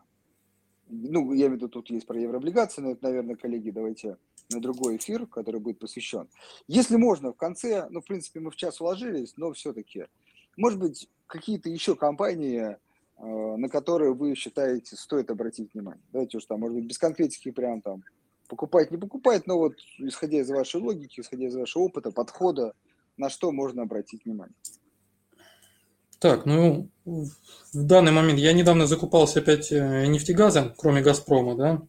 [0.88, 4.16] ну, я имею в виду, тут есть про еврооблигации, но это, наверное, коллеги, давайте
[4.50, 6.28] на другой эфир, который будет посвящен.
[6.68, 10.06] Если можно, в конце, ну, в принципе, мы в час уложились, но все-таки,
[10.56, 12.76] может быть, какие-то еще компании, э,
[13.56, 16.02] на которые вы считаете, стоит обратить внимание.
[16.12, 18.04] Давайте уж там, может быть, без конкретики прям там
[18.48, 22.74] покупать, не покупать, но вот исходя из вашей логики, исходя из вашего опыта, подхода,
[23.16, 24.54] на что можно обратить внимание.
[26.18, 27.28] Так, ну, в
[27.74, 31.82] данный момент я недавно закупался опять э, нефтегазом, кроме «Газпрома», да,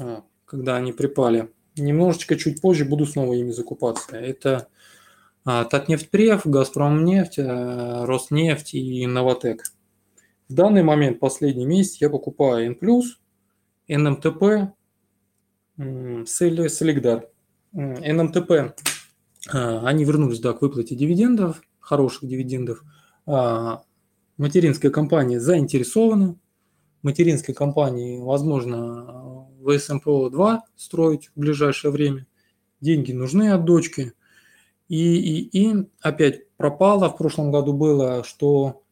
[0.00, 1.52] а, когда они припали.
[1.76, 4.16] Немножечко чуть позже буду снова ими закупаться.
[4.16, 4.68] Это
[5.44, 9.64] а, Татнефтьпрев, Газпромнефть, а, Роснефть и Новотек.
[10.48, 13.02] В данный момент, последний месяц, я покупаю N+,
[13.88, 14.72] НМТП,
[16.26, 17.28] Солидар.
[17.72, 18.74] НМТП,
[19.52, 22.82] а, они вернулись да, к выплате дивидендов, хороших дивидендов–
[23.26, 23.82] а,
[24.38, 26.38] материнская компания заинтересована,
[27.02, 29.35] материнской компании, возможно,
[29.66, 32.26] ВСМПО-2 строить в ближайшее время,
[32.80, 34.12] деньги нужны от дочки,
[34.88, 38.82] и, и, и опять пропало, в прошлом году было, что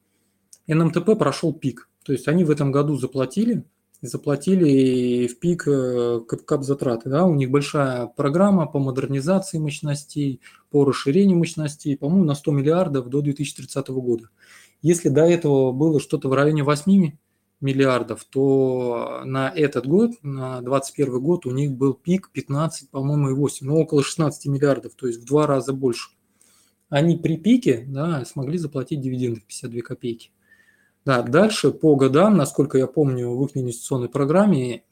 [0.66, 3.64] НМТП прошел пик, то есть они в этом году заплатили,
[4.02, 7.08] заплатили в пик э, кап затраты.
[7.08, 7.24] Да?
[7.24, 13.20] У них большая программа по модернизации мощностей, по расширению мощностей, по-моему, на 100 миллиардов до
[13.22, 14.28] 2030 года.
[14.82, 17.12] Если до этого было что-то в районе 8
[17.64, 23.32] миллиардов, то на этот год, на 2021 год у них был пик 15, по-моему, и
[23.32, 26.10] 8, ну около 16 миллиардов, то есть в два раза больше.
[26.90, 30.30] Они при пике да, смогли заплатить дивиденды 52 копейки.
[31.04, 34.84] Да, дальше по годам, насколько я помню, в их инвестиционной программе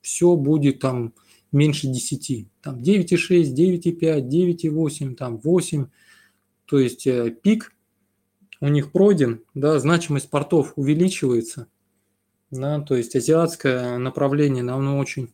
[0.00, 1.14] все будет там
[1.52, 2.48] меньше 10.
[2.62, 5.86] Там 9,6, 9,5, 9,8, там 8.
[6.66, 7.72] То есть э, пик
[8.60, 11.68] у них пройден, да, значимость портов увеличивается.
[12.54, 15.32] Да, то есть азиатское направление нам очень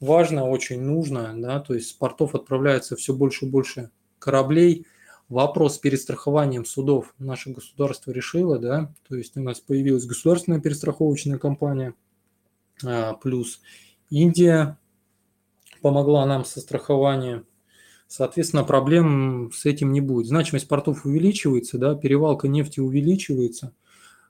[0.00, 1.32] важно, очень нужно.
[1.36, 4.86] Да, то есть с портов отправляется все больше и больше кораблей–
[5.28, 11.38] вопрос с перестрахованием судов наше государство решило, да, то есть у нас появилась государственная перестраховочная
[11.38, 11.94] компания,
[12.84, 13.60] а, плюс
[14.10, 14.78] Индия
[15.82, 17.46] помогла нам со страхованием,
[18.06, 20.26] соответственно, проблем с этим не будет.
[20.26, 23.74] Значимость портов увеличивается, да, перевалка нефти увеличивается,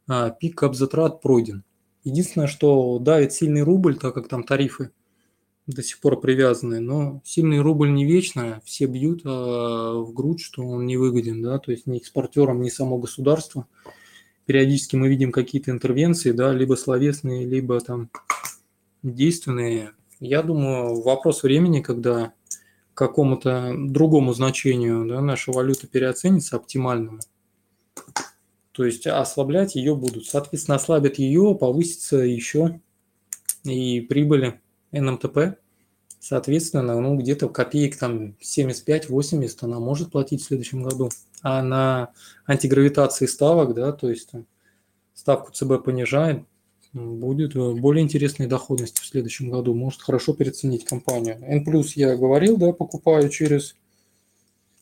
[0.08, 1.62] а, пик обзатрат пройден.
[2.08, 4.92] Единственное, что давит сильный рубль, так как там тарифы
[5.66, 10.66] до сих пор привязаны, но сильный рубль не вечно, все бьют а, в грудь, что
[10.66, 13.66] он не выгоден, да, то есть ни экспортерам, ни само государство.
[14.46, 18.08] Периодически мы видим какие-то интервенции, да, либо словесные, либо там
[19.02, 19.90] действенные.
[20.18, 22.32] Я думаю, вопрос времени, когда
[22.94, 27.20] какому-то другому значению да, наша валюта переоценится оптимальному,
[28.78, 30.26] то есть ослаблять ее будут.
[30.26, 32.80] Соответственно, ослабят ее, повысится еще
[33.64, 34.60] и прибыли
[34.92, 35.58] НМТП,
[36.20, 41.10] соответственно, ну, где-то копеек там 75-80 она может платить в следующем году.
[41.42, 42.12] А на
[42.46, 44.46] антигравитации ставок, да, то есть там,
[45.12, 46.44] ставку ЦБ понижает,
[46.92, 49.74] будет более интересной доходности в следующем году.
[49.74, 51.36] Может хорошо переоценить компанию.
[51.42, 51.64] N+,
[51.96, 53.74] я говорил, да, покупаю через...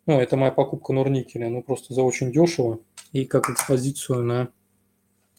[0.04, 2.80] Ну, это моя покупка Норникеля, ну, просто за очень дешево.
[3.16, 4.24] И как экспозицию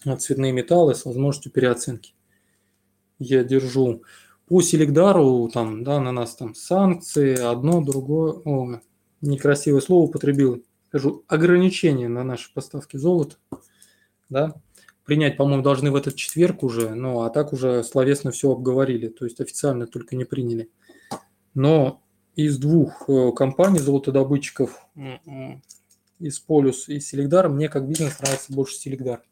[0.04, 2.16] на, цветные металлы с возможностью переоценки.
[3.20, 4.02] Я держу
[4.48, 8.80] по Селегдару там, да, на нас там санкции, одно, другое, о,
[9.22, 13.36] некрасивое слово употребил, скажу, ограничения на наши поставки золота,
[14.28, 14.56] да,
[15.06, 19.24] принять, по-моему, должны в этот четверг уже, ну, а так уже словесно все обговорили, то
[19.24, 20.72] есть официально только не приняли.
[21.54, 22.02] Но
[22.36, 24.84] из двух э, компаний золотодобытчиков,
[26.20, 29.24] из Полюс и Селегдар, мне как бизнес нравится больше Селегдар.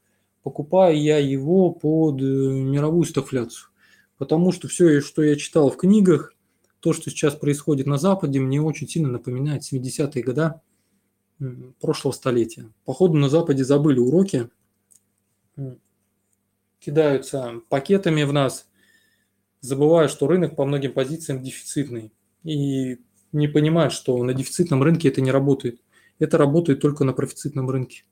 [0.44, 3.70] Покупаю я его под э, мировую стафляцию.
[4.18, 6.34] Потому что все, что я читал в книгах,
[6.80, 10.54] то, что сейчас происходит на Западе, мне очень сильно напоминает 70-е годы
[11.82, 12.72] прошлого столетия.
[12.86, 14.50] Походу на Западе забыли уроки,
[16.80, 18.68] кидаются пакетами в нас,
[19.62, 22.14] забывая, что рынок по многим позициям дефицитный.
[22.44, 23.00] И
[23.32, 25.82] не понимают, что на дефицитном рынке это не работает.
[26.20, 28.04] Это работает только на профицитном рынке.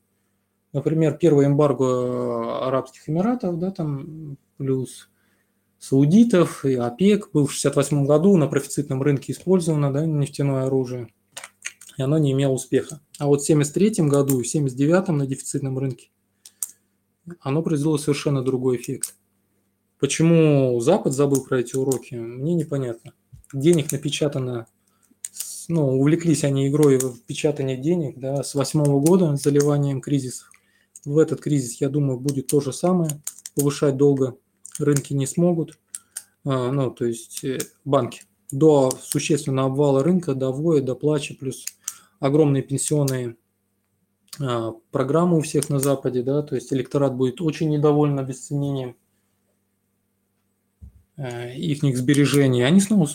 [0.73, 5.09] Например, первый эмбарго Арабских Эмиратов, да, там плюс
[5.77, 7.29] саудитов и ОПЕК.
[7.31, 11.09] Был в 1968 году на профицитном рынке использовано да, нефтяное оружие,
[11.97, 13.01] и оно не имело успеха.
[13.19, 16.09] А вот в 1973 году и в 1979 на дефицитном рынке
[17.39, 19.15] оно произвело совершенно другой эффект.
[19.99, 23.13] Почему Запад забыл про эти уроки, мне непонятно.
[23.53, 24.67] Денег напечатано,
[25.67, 30.51] ну, увлеклись они игрой в печатание денег да, с восьмого года, заливанием кризисов.
[31.05, 33.11] В этот кризис, я думаю, будет то же самое,
[33.55, 34.37] повышать долго
[34.79, 35.77] рынки не смогут,
[36.45, 41.65] а, ну, то есть э, банки до существенного обвала рынка, до воя, до плача, плюс
[42.19, 43.35] огромные пенсионные
[44.39, 48.95] а, программы у всех на Западе, да, то есть электорат будет очень недоволен обесценением
[51.17, 52.65] э, их сбережений.
[52.65, 53.07] Они снова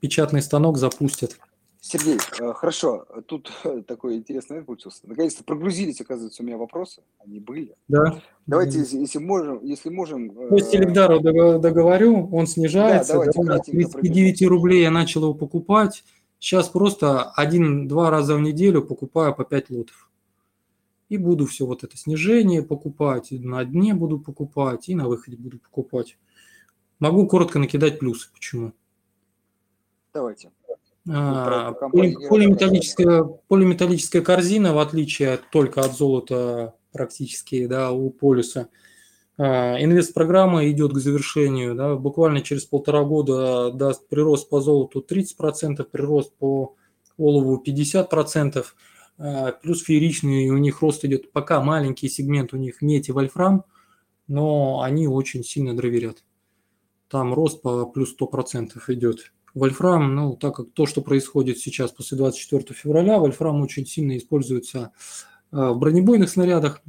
[0.00, 1.38] печатный станок запустят.
[1.82, 3.50] Сергей, э, хорошо, тут
[3.86, 5.00] такой интересный получился.
[5.04, 7.74] Наконец-то прогрузились, оказывается, у меня вопросы, они были.
[7.88, 8.20] Да.
[8.46, 10.30] Давайте, если, если можем, если можем...
[10.30, 16.04] То есть Элегдару договорю, он снижается, да, давайте, 39 рублей я начал его покупать,
[16.38, 20.10] сейчас просто один-два раза в неделю покупаю по 5 лотов.
[21.08, 25.36] И буду все вот это снижение покупать, и на дне буду покупать, и на выходе
[25.38, 26.18] буду покупать.
[27.00, 28.72] Могу коротко накидать плюсы, почему.
[30.12, 30.50] Давайте.
[31.08, 38.68] А, полиметаллическая, полиметаллическая корзина, в отличие только от золота практически, да, у полюса,
[39.38, 45.88] а, инвест-программа идет к завершению, да, буквально через полтора года даст прирост по золоту 30%,
[45.90, 46.76] прирост по
[47.16, 48.74] олову 50%,
[49.16, 53.64] а, плюс фееричный у них рост идет, пока маленький сегмент у них медь и вольфрам,
[54.28, 56.22] но они очень сильно дроверят.
[57.08, 59.32] Там рост по плюс 100% идет.
[59.54, 64.92] Вольфрам, ну, так как то, что происходит сейчас после 24 февраля, вольфрам очень сильно используется
[65.50, 66.80] а, в бронебойных снарядах,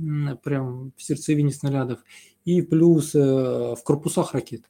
[0.43, 1.99] прям в сердцевине снарядов,
[2.45, 4.63] и плюс э, в корпусах ракет.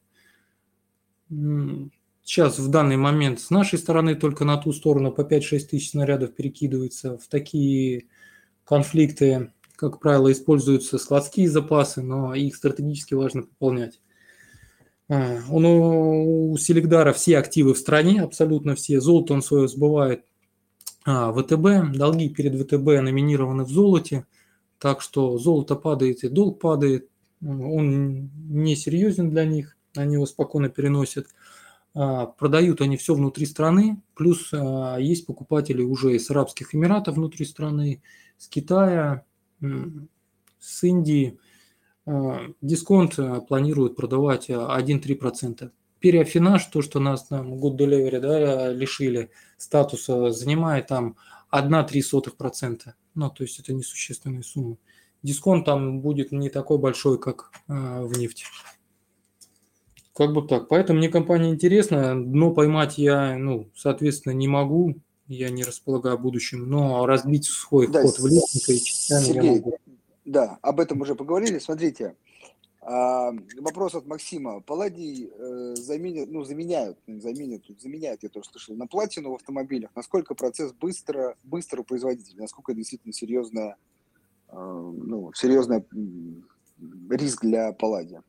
[2.23, 6.35] Сейчас в данный момент с нашей стороны только на ту сторону по 5-6 тысяч снарядов
[6.35, 7.17] перекидывается.
[7.17, 8.07] В такие
[8.65, 14.00] конфликты, как правило, используются складские запасы, но их стратегически важно пополнять.
[15.11, 19.01] А, он у Селегдара все активы в стране, абсолютно все.
[19.01, 20.23] Золото он свое сбывает.
[21.05, 24.25] А, ВТБ, долги перед ВТБ номинированы в золоте,
[24.79, 27.09] так что золото падает и долг падает,
[27.41, 31.27] он не серьезен для них, они его спокойно переносят.
[31.93, 34.53] А, продают они все внутри страны, плюс
[34.97, 38.01] есть покупатели уже из Арабских Эмиратов внутри страны,
[38.37, 39.25] с Китая,
[39.59, 41.37] с Индии–
[42.61, 45.65] дисконт э, планирует продавать 1-3%.
[45.65, 51.15] Э, Переафинаж, то, что нас там Good Delivery да, лишили статуса, занимает там
[51.51, 52.93] 1-3%.
[53.13, 54.77] Ну, то есть это несущественные суммы.
[55.21, 58.45] Дисконт там будет не такой большой, как э, в нефти.
[60.13, 60.67] Как бы так.
[60.67, 64.95] Поэтому мне компания интересна, но поймать я, ну, соответственно, не могу.
[65.27, 69.55] Я не располагаю будущим, но разбить свой да, вход в лестника и частями Сергей, я
[69.55, 69.77] могу.
[70.25, 71.59] Да, об этом уже поговорили.
[71.59, 72.15] Смотрите,
[72.81, 74.61] а, вопрос от Максима.
[74.61, 79.91] Палладий э, заменят, ну, заменяют, заменят, заменяют, я тоже слышал, на платину в автомобилях.
[79.95, 83.77] Насколько процесс быстро, быстро у производителя, насколько действительно серьезная,
[84.49, 85.83] э, ну, серьезный
[87.09, 88.23] риск для палладия?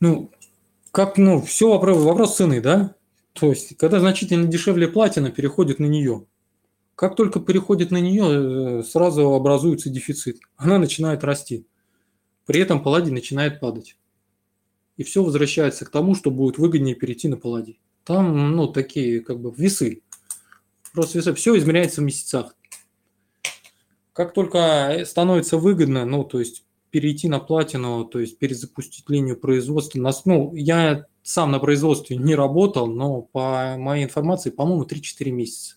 [0.00, 0.30] Ну,
[0.90, 2.94] как, ну, все вопрос, вопрос цены, да?
[3.32, 6.26] То есть, когда значительно дешевле платина, переходит на нее.
[6.94, 10.38] Как только переходит на нее, э, сразу образуется дефицит.
[10.56, 11.66] Она начинает расти.
[12.46, 13.96] При этом палладий начинает падать.
[14.96, 17.80] И все возвращается к тому, что будет выгоднее перейти на палладий.
[18.04, 20.02] Там, ну, такие, как бы, весы.
[20.92, 21.34] Просто весы.
[21.34, 22.54] Все измеряется в месяцах.
[24.12, 29.98] Как только становится выгодно, ну, то есть перейти на платину, то есть перезапустить линию производства.
[29.98, 35.74] Нас, ну, я сам на производстве не работал, но по моей информации, по-моему, 3-4 месяца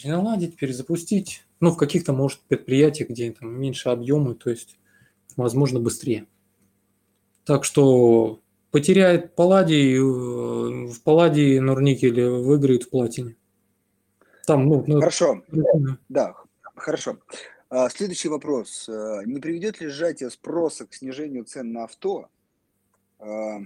[0.00, 1.44] переналадить, перезапустить.
[1.60, 4.78] Ну, в каких-то, может, предприятиях, где там меньше объемы, то есть,
[5.36, 6.26] возможно, быстрее.
[7.44, 13.36] Так что потеряет палладий, э, в палладии Норникеле выиграет в платине.
[14.46, 15.42] Там, ну, ну, хорошо,
[16.08, 16.34] да,
[16.74, 17.18] хорошо.
[17.68, 18.88] А, следующий вопрос.
[18.88, 22.28] Э, не приведет ли сжатие спроса к снижению цен на авто,
[23.18, 23.60] а,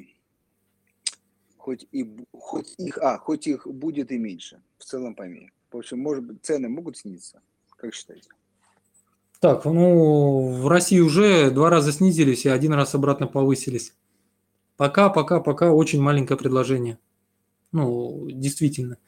[1.57, 5.54] хоть, и, хоть, их, а, хоть их будет и меньше в целом по миру?
[5.75, 7.43] В общем, может быть, цены могут снизиться?
[7.77, 8.29] Как считаете?
[9.41, 13.93] Так, ну, в России уже два раза снизились и один раз обратно повысились.
[14.77, 17.01] Пока, пока, пока очень маленькое предложение.
[17.73, 18.99] Ну, действительно.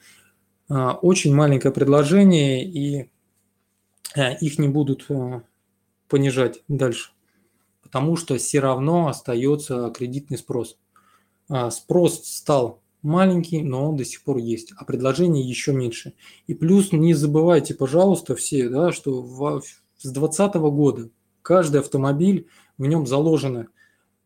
[0.69, 3.11] А, очень маленькое предложение, и
[4.17, 5.45] а, их не будут а,
[6.09, 7.13] понижать дальше.
[7.81, 10.77] Потому что все равно остается кредитный спрос.
[11.71, 16.15] Спрос стал маленький, но он до сих пор есть, а предложений еще меньше.
[16.47, 19.63] И плюс не забывайте, пожалуйста, все, да, что в,
[19.97, 21.11] с 2020 года
[21.43, 23.69] каждый автомобиль, в нем заложено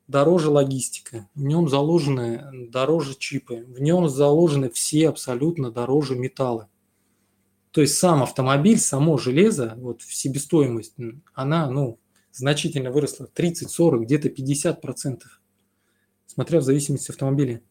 [0.09, 6.67] дороже логистика, в нем заложены дороже чипы, в нем заложены все абсолютно дороже металлы.
[7.71, 10.95] То есть сам автомобиль, само железо, вот в себестоимость,
[11.35, 12.01] она ну,
[12.33, 15.21] значительно выросла, 30-40, где-то 50%.
[16.27, 17.63] смотря в зависимости от автомобиля.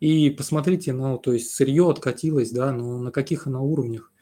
[0.00, 4.12] И посмотрите, ну, то есть сырье откатилось, да, но на каких оно уровнях.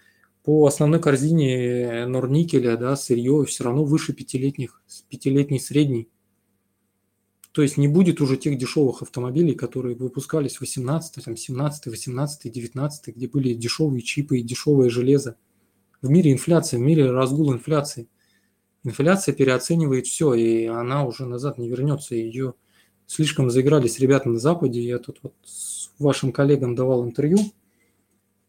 [0.43, 6.09] По основной корзине Норникеля, да, сырье все равно выше пятилетних, пятилетний средний.
[7.53, 12.53] То есть не будет уже тех дешевых автомобилей, которые выпускались в 18, там, 17, 18,
[12.53, 15.37] 19, где были дешевые чипы и дешевое железо.
[16.03, 18.09] В мире инфляция, в мире разгул инфляции.
[18.85, 22.15] Инфляция переоценивает все, и она уже назад не вернется.
[22.15, 22.55] Ее
[23.07, 24.81] слишком заигрались ребята на Западе.
[24.81, 27.39] Я тут вот с вашим коллегам давал интервью.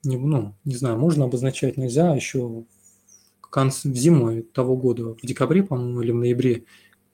[0.04, 2.16] Не, ну, не знаю, можно обозначать, нельзя.
[2.16, 6.66] Еще в, конце, в зимой того года, в декабре, по-моему, или в ноябре,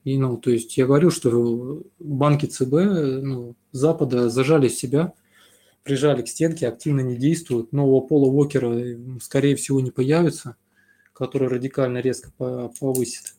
[0.04, 5.14] и, ну, то есть я говорил, что банки ЦБ ну, Запада зажали себя,
[5.84, 7.72] прижали к стенке, активно не действуют.
[7.72, 10.58] Нового Пола Уокера, скорее всего, не появится,
[11.14, 12.32] который радикально резко
[12.80, 13.36] повысит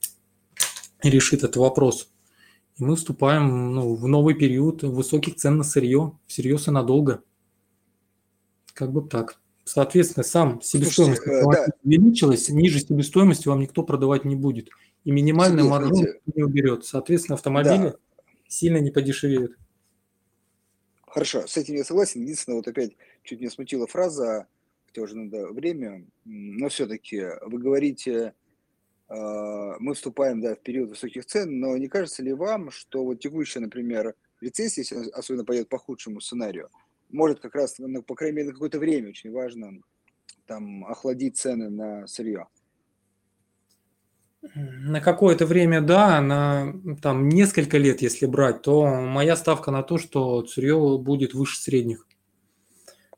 [1.03, 2.09] и решит этот вопрос.
[2.79, 7.23] И мы вступаем ну, в новый период высоких цен на сырье, всерьез и надолго.
[8.73, 9.41] Как бы так.
[9.65, 11.73] Соответственно, сам себестоимость Слушайте, э, да.
[11.83, 14.69] увеличилась, ниже себестоимости вам никто продавать не будет
[15.05, 15.95] и минимальную маржу
[16.35, 16.85] не уберет.
[16.85, 17.95] Соответственно, автомобили да.
[18.49, 19.57] сильно не подешевеют.
[21.07, 22.23] Хорошо, с этим я согласен.
[22.23, 24.47] Единственное, вот опять чуть не смутила фраза,
[24.87, 28.35] хотя уже надо время, но все-таки вы говорите,
[29.09, 33.61] мы вступаем да, в период высоких цен, но не кажется ли вам, что вот текущая,
[33.61, 36.71] например, рецессия, если особенно пойдет по худшему сценарию,
[37.11, 39.73] может как раз, ну, по крайней мере, на какое-то время, очень важно,
[40.47, 42.47] там, охладить цены на сырье?
[44.55, 49.97] На какое-то время, да, на там несколько лет, если брать, то моя ставка на то,
[49.97, 52.07] что сырье будет выше средних.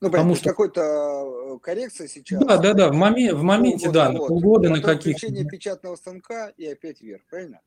[0.00, 2.44] Ну, Потому что какой-то э, коррекция сейчас.
[2.44, 3.34] Да, да, да, в, моме...
[3.34, 5.16] в моменте, полгода, да, на полгода, на каких.
[5.16, 7.60] Включение печатного станка и опять вверх, правильно?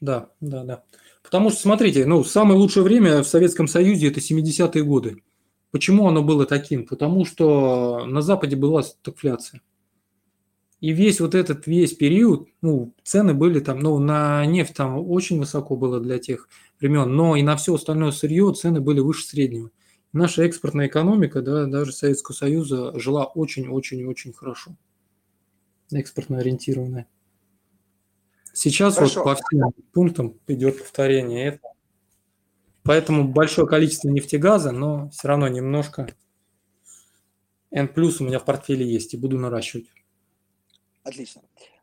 [0.00, 0.84] Да, да, да.
[1.22, 5.22] Потому что, смотрите, ну, самое лучшее время в Советском Союзе– это 70-е годы.
[5.70, 6.86] Почему оно было таким?
[6.86, 9.60] Потому что на Западе была стагфляция.
[10.80, 15.38] И весь вот этот весь период, ну, цены были там, ну, на нефть там очень
[15.38, 16.48] высоко было для тех
[16.80, 19.70] времен, но и на все остальное сырье цены были выше среднего.
[20.18, 24.72] Наша экспортная экономика, да, даже Советского Союза жила очень-очень-очень хорошо.
[25.92, 27.06] Экспортно ориентированная.
[28.52, 29.22] Сейчас Хорошо.
[29.22, 31.72] вот по всем пунктам идет повторение этого.
[32.82, 36.12] Поэтому большое количество нефтегаза, но все равно немножко
[37.70, 39.86] N плюс у меня в портфеле есть и буду наращивать.
[41.04, 41.42] Отлично.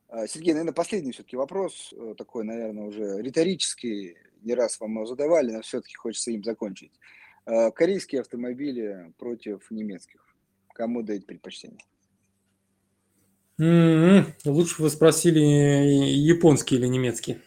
[0.10, 5.06] А, Сергей, наверное, последний все-таки вопрос, э, такой, наверное, уже риторический, не раз вам его
[5.06, 6.92] задавали, но все-таки хочется им закончить.
[7.46, 10.26] А, корейские автомобили против немецких.
[10.74, 11.80] Кому дать предпочтение?
[13.60, 14.34] Mm-hmm.
[14.46, 17.42] Лучше вы спросили японские или немецкие.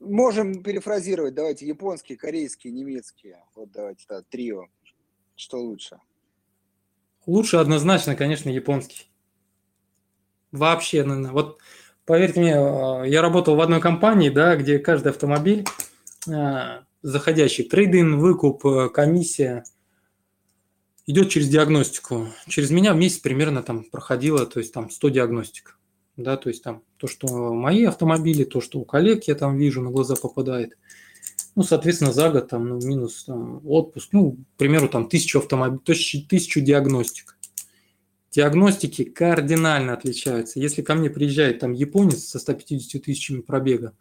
[0.00, 1.34] Можем перефразировать.
[1.34, 3.38] Давайте японские, корейские, немецкие.
[3.54, 4.66] Вот давайте да, трио.
[5.36, 6.00] Что лучше?
[7.26, 9.06] Лучше однозначно, конечно, японский.
[10.50, 11.60] Вообще, вот
[12.04, 15.64] поверьте мне, э, я работал в одной компании, да, где каждый автомобиль,
[17.02, 19.64] заходящий, трейдинг, выкуп, э, комиссия,
[21.06, 22.28] идет через диагностику.
[22.48, 25.78] Через меня в месяц примерно там проходило, то есть там 100 диагностик.
[26.16, 29.82] Да, то есть там то, что мои автомобили, то, что у коллег я там вижу,
[29.82, 30.76] на глаза попадает.
[31.54, 35.80] Ну, соответственно, за год там, ну, минус там, отпуск, ну, к примеру, там тысячу автомобилей,
[35.84, 37.36] тысячу, тысячу диагностик
[38.32, 40.58] диагностики кардинально отличаются.
[40.58, 43.92] Если ко мне приезжает там японец со 150 тысячами пробега,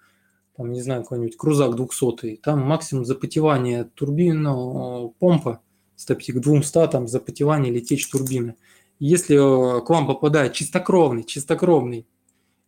[0.56, 5.62] там, не знаю, какой-нибудь крузак 200, там максимум запотевание турбины, помпа
[5.96, 8.56] 150 к 200, там запотевание или течь турбины.
[9.00, 12.06] Если э, к вам попадает чистокровный, чистокровный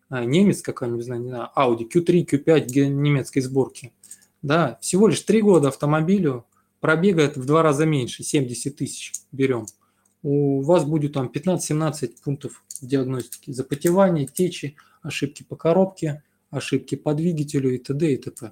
[0.10, 3.93] а, немец какой-нибудь, не знаю, Audi Q3, Q5 немецкой сборки,
[4.41, 6.45] да, всего лишь 3 года автомобилю,
[6.80, 9.68] пробегает в два раза меньше, 70 тысяч берем–
[10.23, 13.51] у вас будет там 15-17 пунктов диагностики.
[13.51, 16.23] Запотевание, течи, ошибки по коробке,
[16.53, 18.13] ошибки по двигателю и т.д.
[18.13, 18.49] и т.п.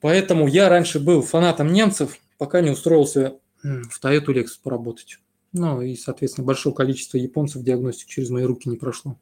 [0.00, 5.18] Поэтому я раньше был фанатом немцев, пока не устроился в Toyota Lexus поработать.
[5.52, 9.18] Ну и, соответственно, большое количество японцев диагностик через мои руки не прошло.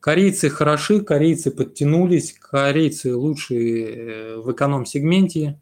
[0.00, 5.60] Корейцы хороши, корейцы подтянулись, корейцы лучшие э, в эконом-сегменте,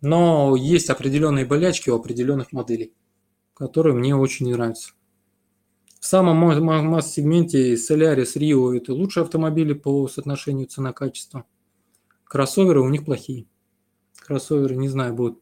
[0.00, 2.92] но есть определенные болячки у определенных моделей
[3.56, 4.90] который мне очень нравится.
[6.06, 11.46] Самом масс-сегменте Solaris Rio это лучшие автомобили по соотношению цена-качество.
[12.22, 13.46] Кроссоверы у них плохие.
[14.24, 15.40] Кроссоверы, не знаю, будет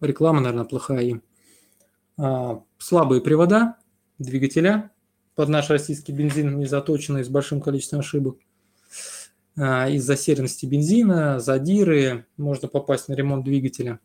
[0.00, 1.22] реклама, наверное, плохая им.
[2.16, 3.76] А, слабые привода,
[4.16, 4.90] двигателя
[5.34, 8.38] под наш российский бензин не заточенные с большим количеством ошибок.
[9.58, 14.00] а, из-за серности бензина, задиры, можно попасть на ремонт двигателя.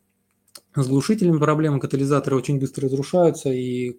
[0.76, 3.98] С глушителями проблемы, катализаторы очень быстро разрушаются, и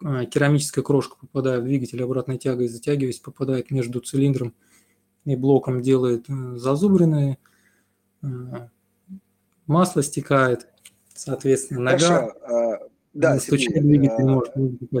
[0.00, 4.54] керамическая крошка, попадая в двигатель обратной тягой, затягиваясь, попадает между цилиндром
[5.24, 7.38] и блоком, делает э, зазубренные,
[9.66, 10.66] масло стекает,
[11.14, 11.98] соответственно, нога.
[11.98, 12.88] Хорошо.
[13.14, 14.52] Да, Сергей, двигатель может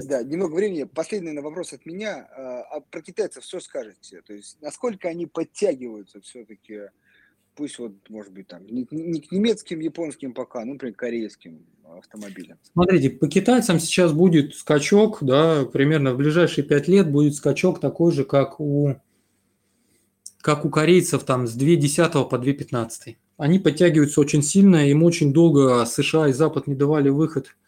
[0.08, 0.84] Да, немного времени.
[0.84, 2.26] Последний на вопрос от меня.
[2.70, 4.22] А про китайцев что скажете?
[4.22, 6.80] То есть насколько они подтягиваются все-таки,
[7.58, 12.56] пусть вот, может быть, там, не, не к немецким, японским пока, ну, например, корейским автомобилям?
[12.72, 18.12] Смотрите, по китайцам сейчас будет скачок, да, примерно в ближайшие пять лет будет скачок такой
[18.12, 18.94] же, как у,
[20.40, 23.16] как у корейцев там с 2.10 по 2.15.
[23.38, 27.56] Они подтягиваются очень сильно, им очень долго США и Запад не давали выход–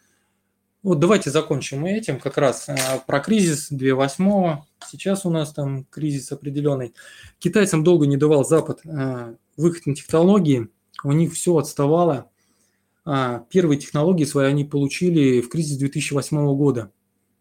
[0.83, 2.75] вот давайте закончим этим как раз э,
[3.07, 4.57] про кризис 2.8.
[4.91, 6.95] Сейчас у нас там кризис определенный.
[7.39, 8.81] Китайцам долго не давал Запад
[9.61, 10.69] выход на технологии,
[11.05, 12.31] у них все отставало.
[13.05, 16.93] А, первые технологии свои они получили в кризис 2008 года.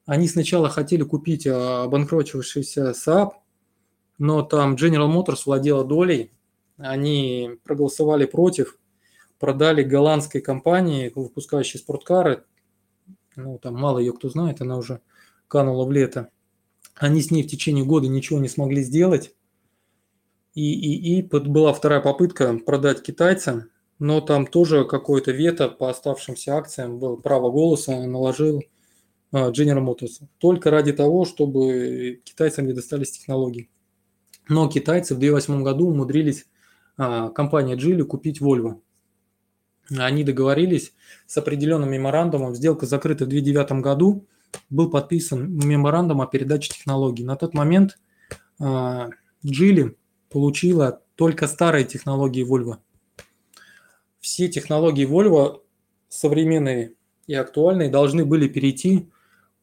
[0.06, 3.32] Они сначала хотели купить э, обанкротившийся Saab,
[4.18, 6.32] но там General Motors владела долей,
[6.78, 8.80] они проголосовали против,
[9.38, 12.44] продали голландской компании, выпускающей спорткары,
[13.36, 15.02] ну, там мало ее кто знает, она уже
[15.48, 16.30] канула в лето.
[16.96, 19.34] Они с ней в течение года ничего не смогли сделать.
[20.54, 23.70] И, и, и была вторая попытка продать китайцам,
[24.00, 28.64] но там тоже какое-то вето по оставшимся акциям, было право голоса, наложил
[29.32, 30.26] а, General Motors.
[30.40, 33.70] Только ради того, чтобы китайцам не достались технологии.
[34.48, 36.48] Но китайцы в 2008 году умудрились
[36.98, 38.80] а, компания Geely купить Volvo.
[39.98, 40.94] Они договорились
[41.28, 42.56] с определенным меморандумом.
[42.56, 44.26] Сделка закрыта в 2009 году.
[44.70, 47.24] Был подписан меморандум о передаче технологий.
[47.24, 48.00] На тот момент
[49.46, 49.96] Джили
[50.30, 52.78] получила только старые технологии Volvo.
[54.20, 55.62] Все технологии Volvo,
[56.08, 56.94] современные
[57.28, 59.10] и актуальные, должны были перейти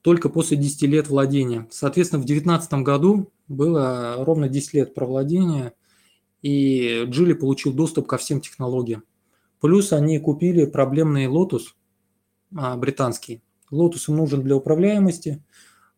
[0.02, 1.66] только после 10 лет владения.
[1.70, 5.72] Соответственно, в 2019 году было ровно 10 лет провладения,
[6.42, 9.04] и Джили получил доступ ко всем технологиям.
[9.60, 11.62] Плюс они купили проблемный Lotus
[12.54, 13.42] а, британский.
[13.72, 15.42] Lotus им нужен для управляемости,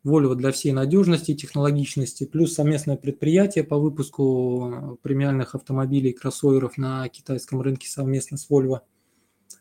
[0.03, 7.07] Volvo для всей надежности и технологичности, плюс совместное предприятие по выпуску премиальных автомобилей, кроссоверов на
[7.09, 8.81] китайском рынке совместно с Volvo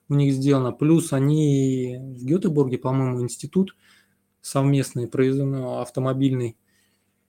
[0.09, 0.73] у них сделано.
[0.73, 3.77] Плюс они в Гетеборге, по-моему, институт
[4.41, 6.57] совместный, производственный автомобильный,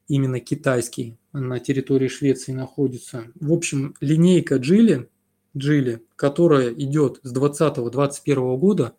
[0.08, 3.26] именно китайский, на территории Швеции находится.
[3.36, 5.10] В общем, линейка Джили–
[5.58, 8.96] Джили, которая идет с 2020-2021 года,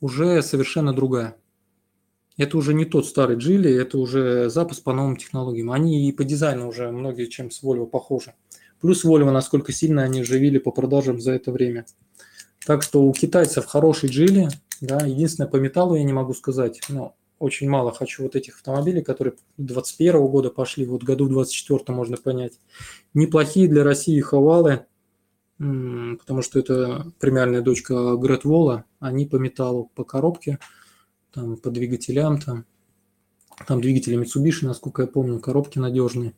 [0.00, 1.36] уже совершенно другая.
[2.36, 5.70] Это уже не тот старый Джили, это уже запуск по новым технологиям.
[5.70, 8.34] Они и по дизайну уже многие чем с Volvo похожи.
[8.80, 11.86] Плюс Volvo, насколько сильно они живили по продажам за это время.
[12.66, 14.48] Так что у китайцев хороший Джили.
[14.80, 19.02] Да, единственное, по металлу я не могу сказать, но очень мало хочу вот этих автомобилей,
[19.02, 22.54] которые 21 года пошли, вот году 24 можно понять.
[23.12, 24.86] Неплохие для России Хавалы,
[25.58, 30.58] потому что это премиальная дочка Грет Вола, они по металлу, по коробке,
[31.34, 32.64] там, по двигателям, там,
[33.66, 36.34] там двигатели Mitsubishi, насколько я помню, коробки надежные.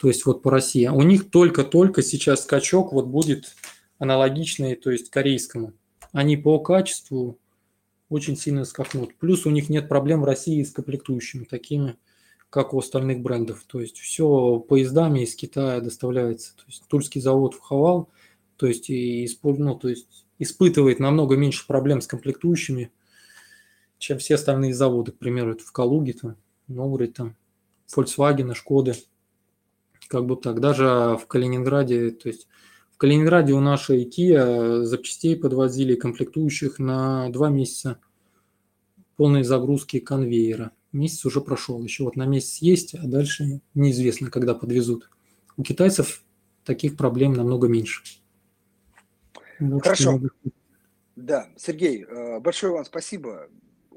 [0.00, 0.86] То есть вот по России.
[0.86, 3.54] У них только-только сейчас скачок вот будет
[3.98, 5.74] аналогичный, то есть корейскому.
[6.12, 7.38] Они по качеству
[8.08, 9.14] очень сильно скакнут.
[9.16, 11.96] Плюс у них нет проблем в России с комплектующими, такими,
[12.48, 13.64] как у остальных брендов.
[13.66, 16.56] То есть все поездами из Китая доставляется.
[16.56, 18.08] То есть Тульский завод в Хавал,
[18.56, 22.90] то есть, и, ну, то есть испытывает намного меньше проблем с комплектующими,
[24.00, 25.12] чем все остальные заводы.
[25.12, 26.36] К примеру, это в Калуге, там,
[26.66, 27.36] Новгороде, там,
[27.94, 28.94] Volkswagen, Шкоды.
[30.08, 30.58] Как бы так.
[30.58, 32.48] Даже в Калининграде, то есть
[33.00, 37.98] Калининграде у нашей Kia запчастей подвозили комплектующих на два месяца
[39.16, 40.72] полной загрузки конвейера.
[40.92, 45.08] Месяц уже прошел, еще вот на месяц есть, а дальше неизвестно, когда подвезут.
[45.56, 46.22] У китайцев
[46.62, 48.02] таких проблем намного меньше.
[49.60, 50.20] Вот Хорошо.
[51.16, 53.48] Да, Сергей, э, большое вам спасибо.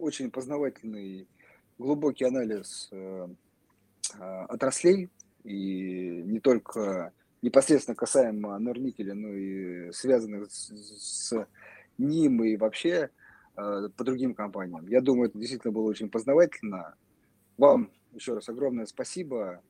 [0.04, 1.30] Очень познавательный,
[1.78, 3.28] глубокий анализ э,
[4.20, 5.10] э, отраслей
[5.46, 11.48] и не только непосредственно касаемо Норникеля, ну и связанных с, с
[11.98, 13.12] ним и вообще
[13.56, 14.86] э, по другим компаниям.
[14.88, 16.96] Я думаю, это действительно было очень познавательно.
[17.58, 19.62] Вам еще раз огромное спасибо.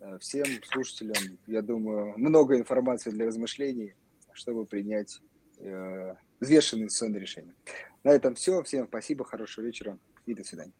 [0.00, 3.94] Э, всем слушателям, я думаю, много информации для размышлений,
[4.34, 5.22] чтобы принять
[6.40, 7.54] взвешенные инвестиционные решения.
[8.08, 8.62] На этом все.
[8.62, 10.72] Всем спасибо, хорошего вечера и до свидания.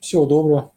[0.00, 0.74] Всего доброго.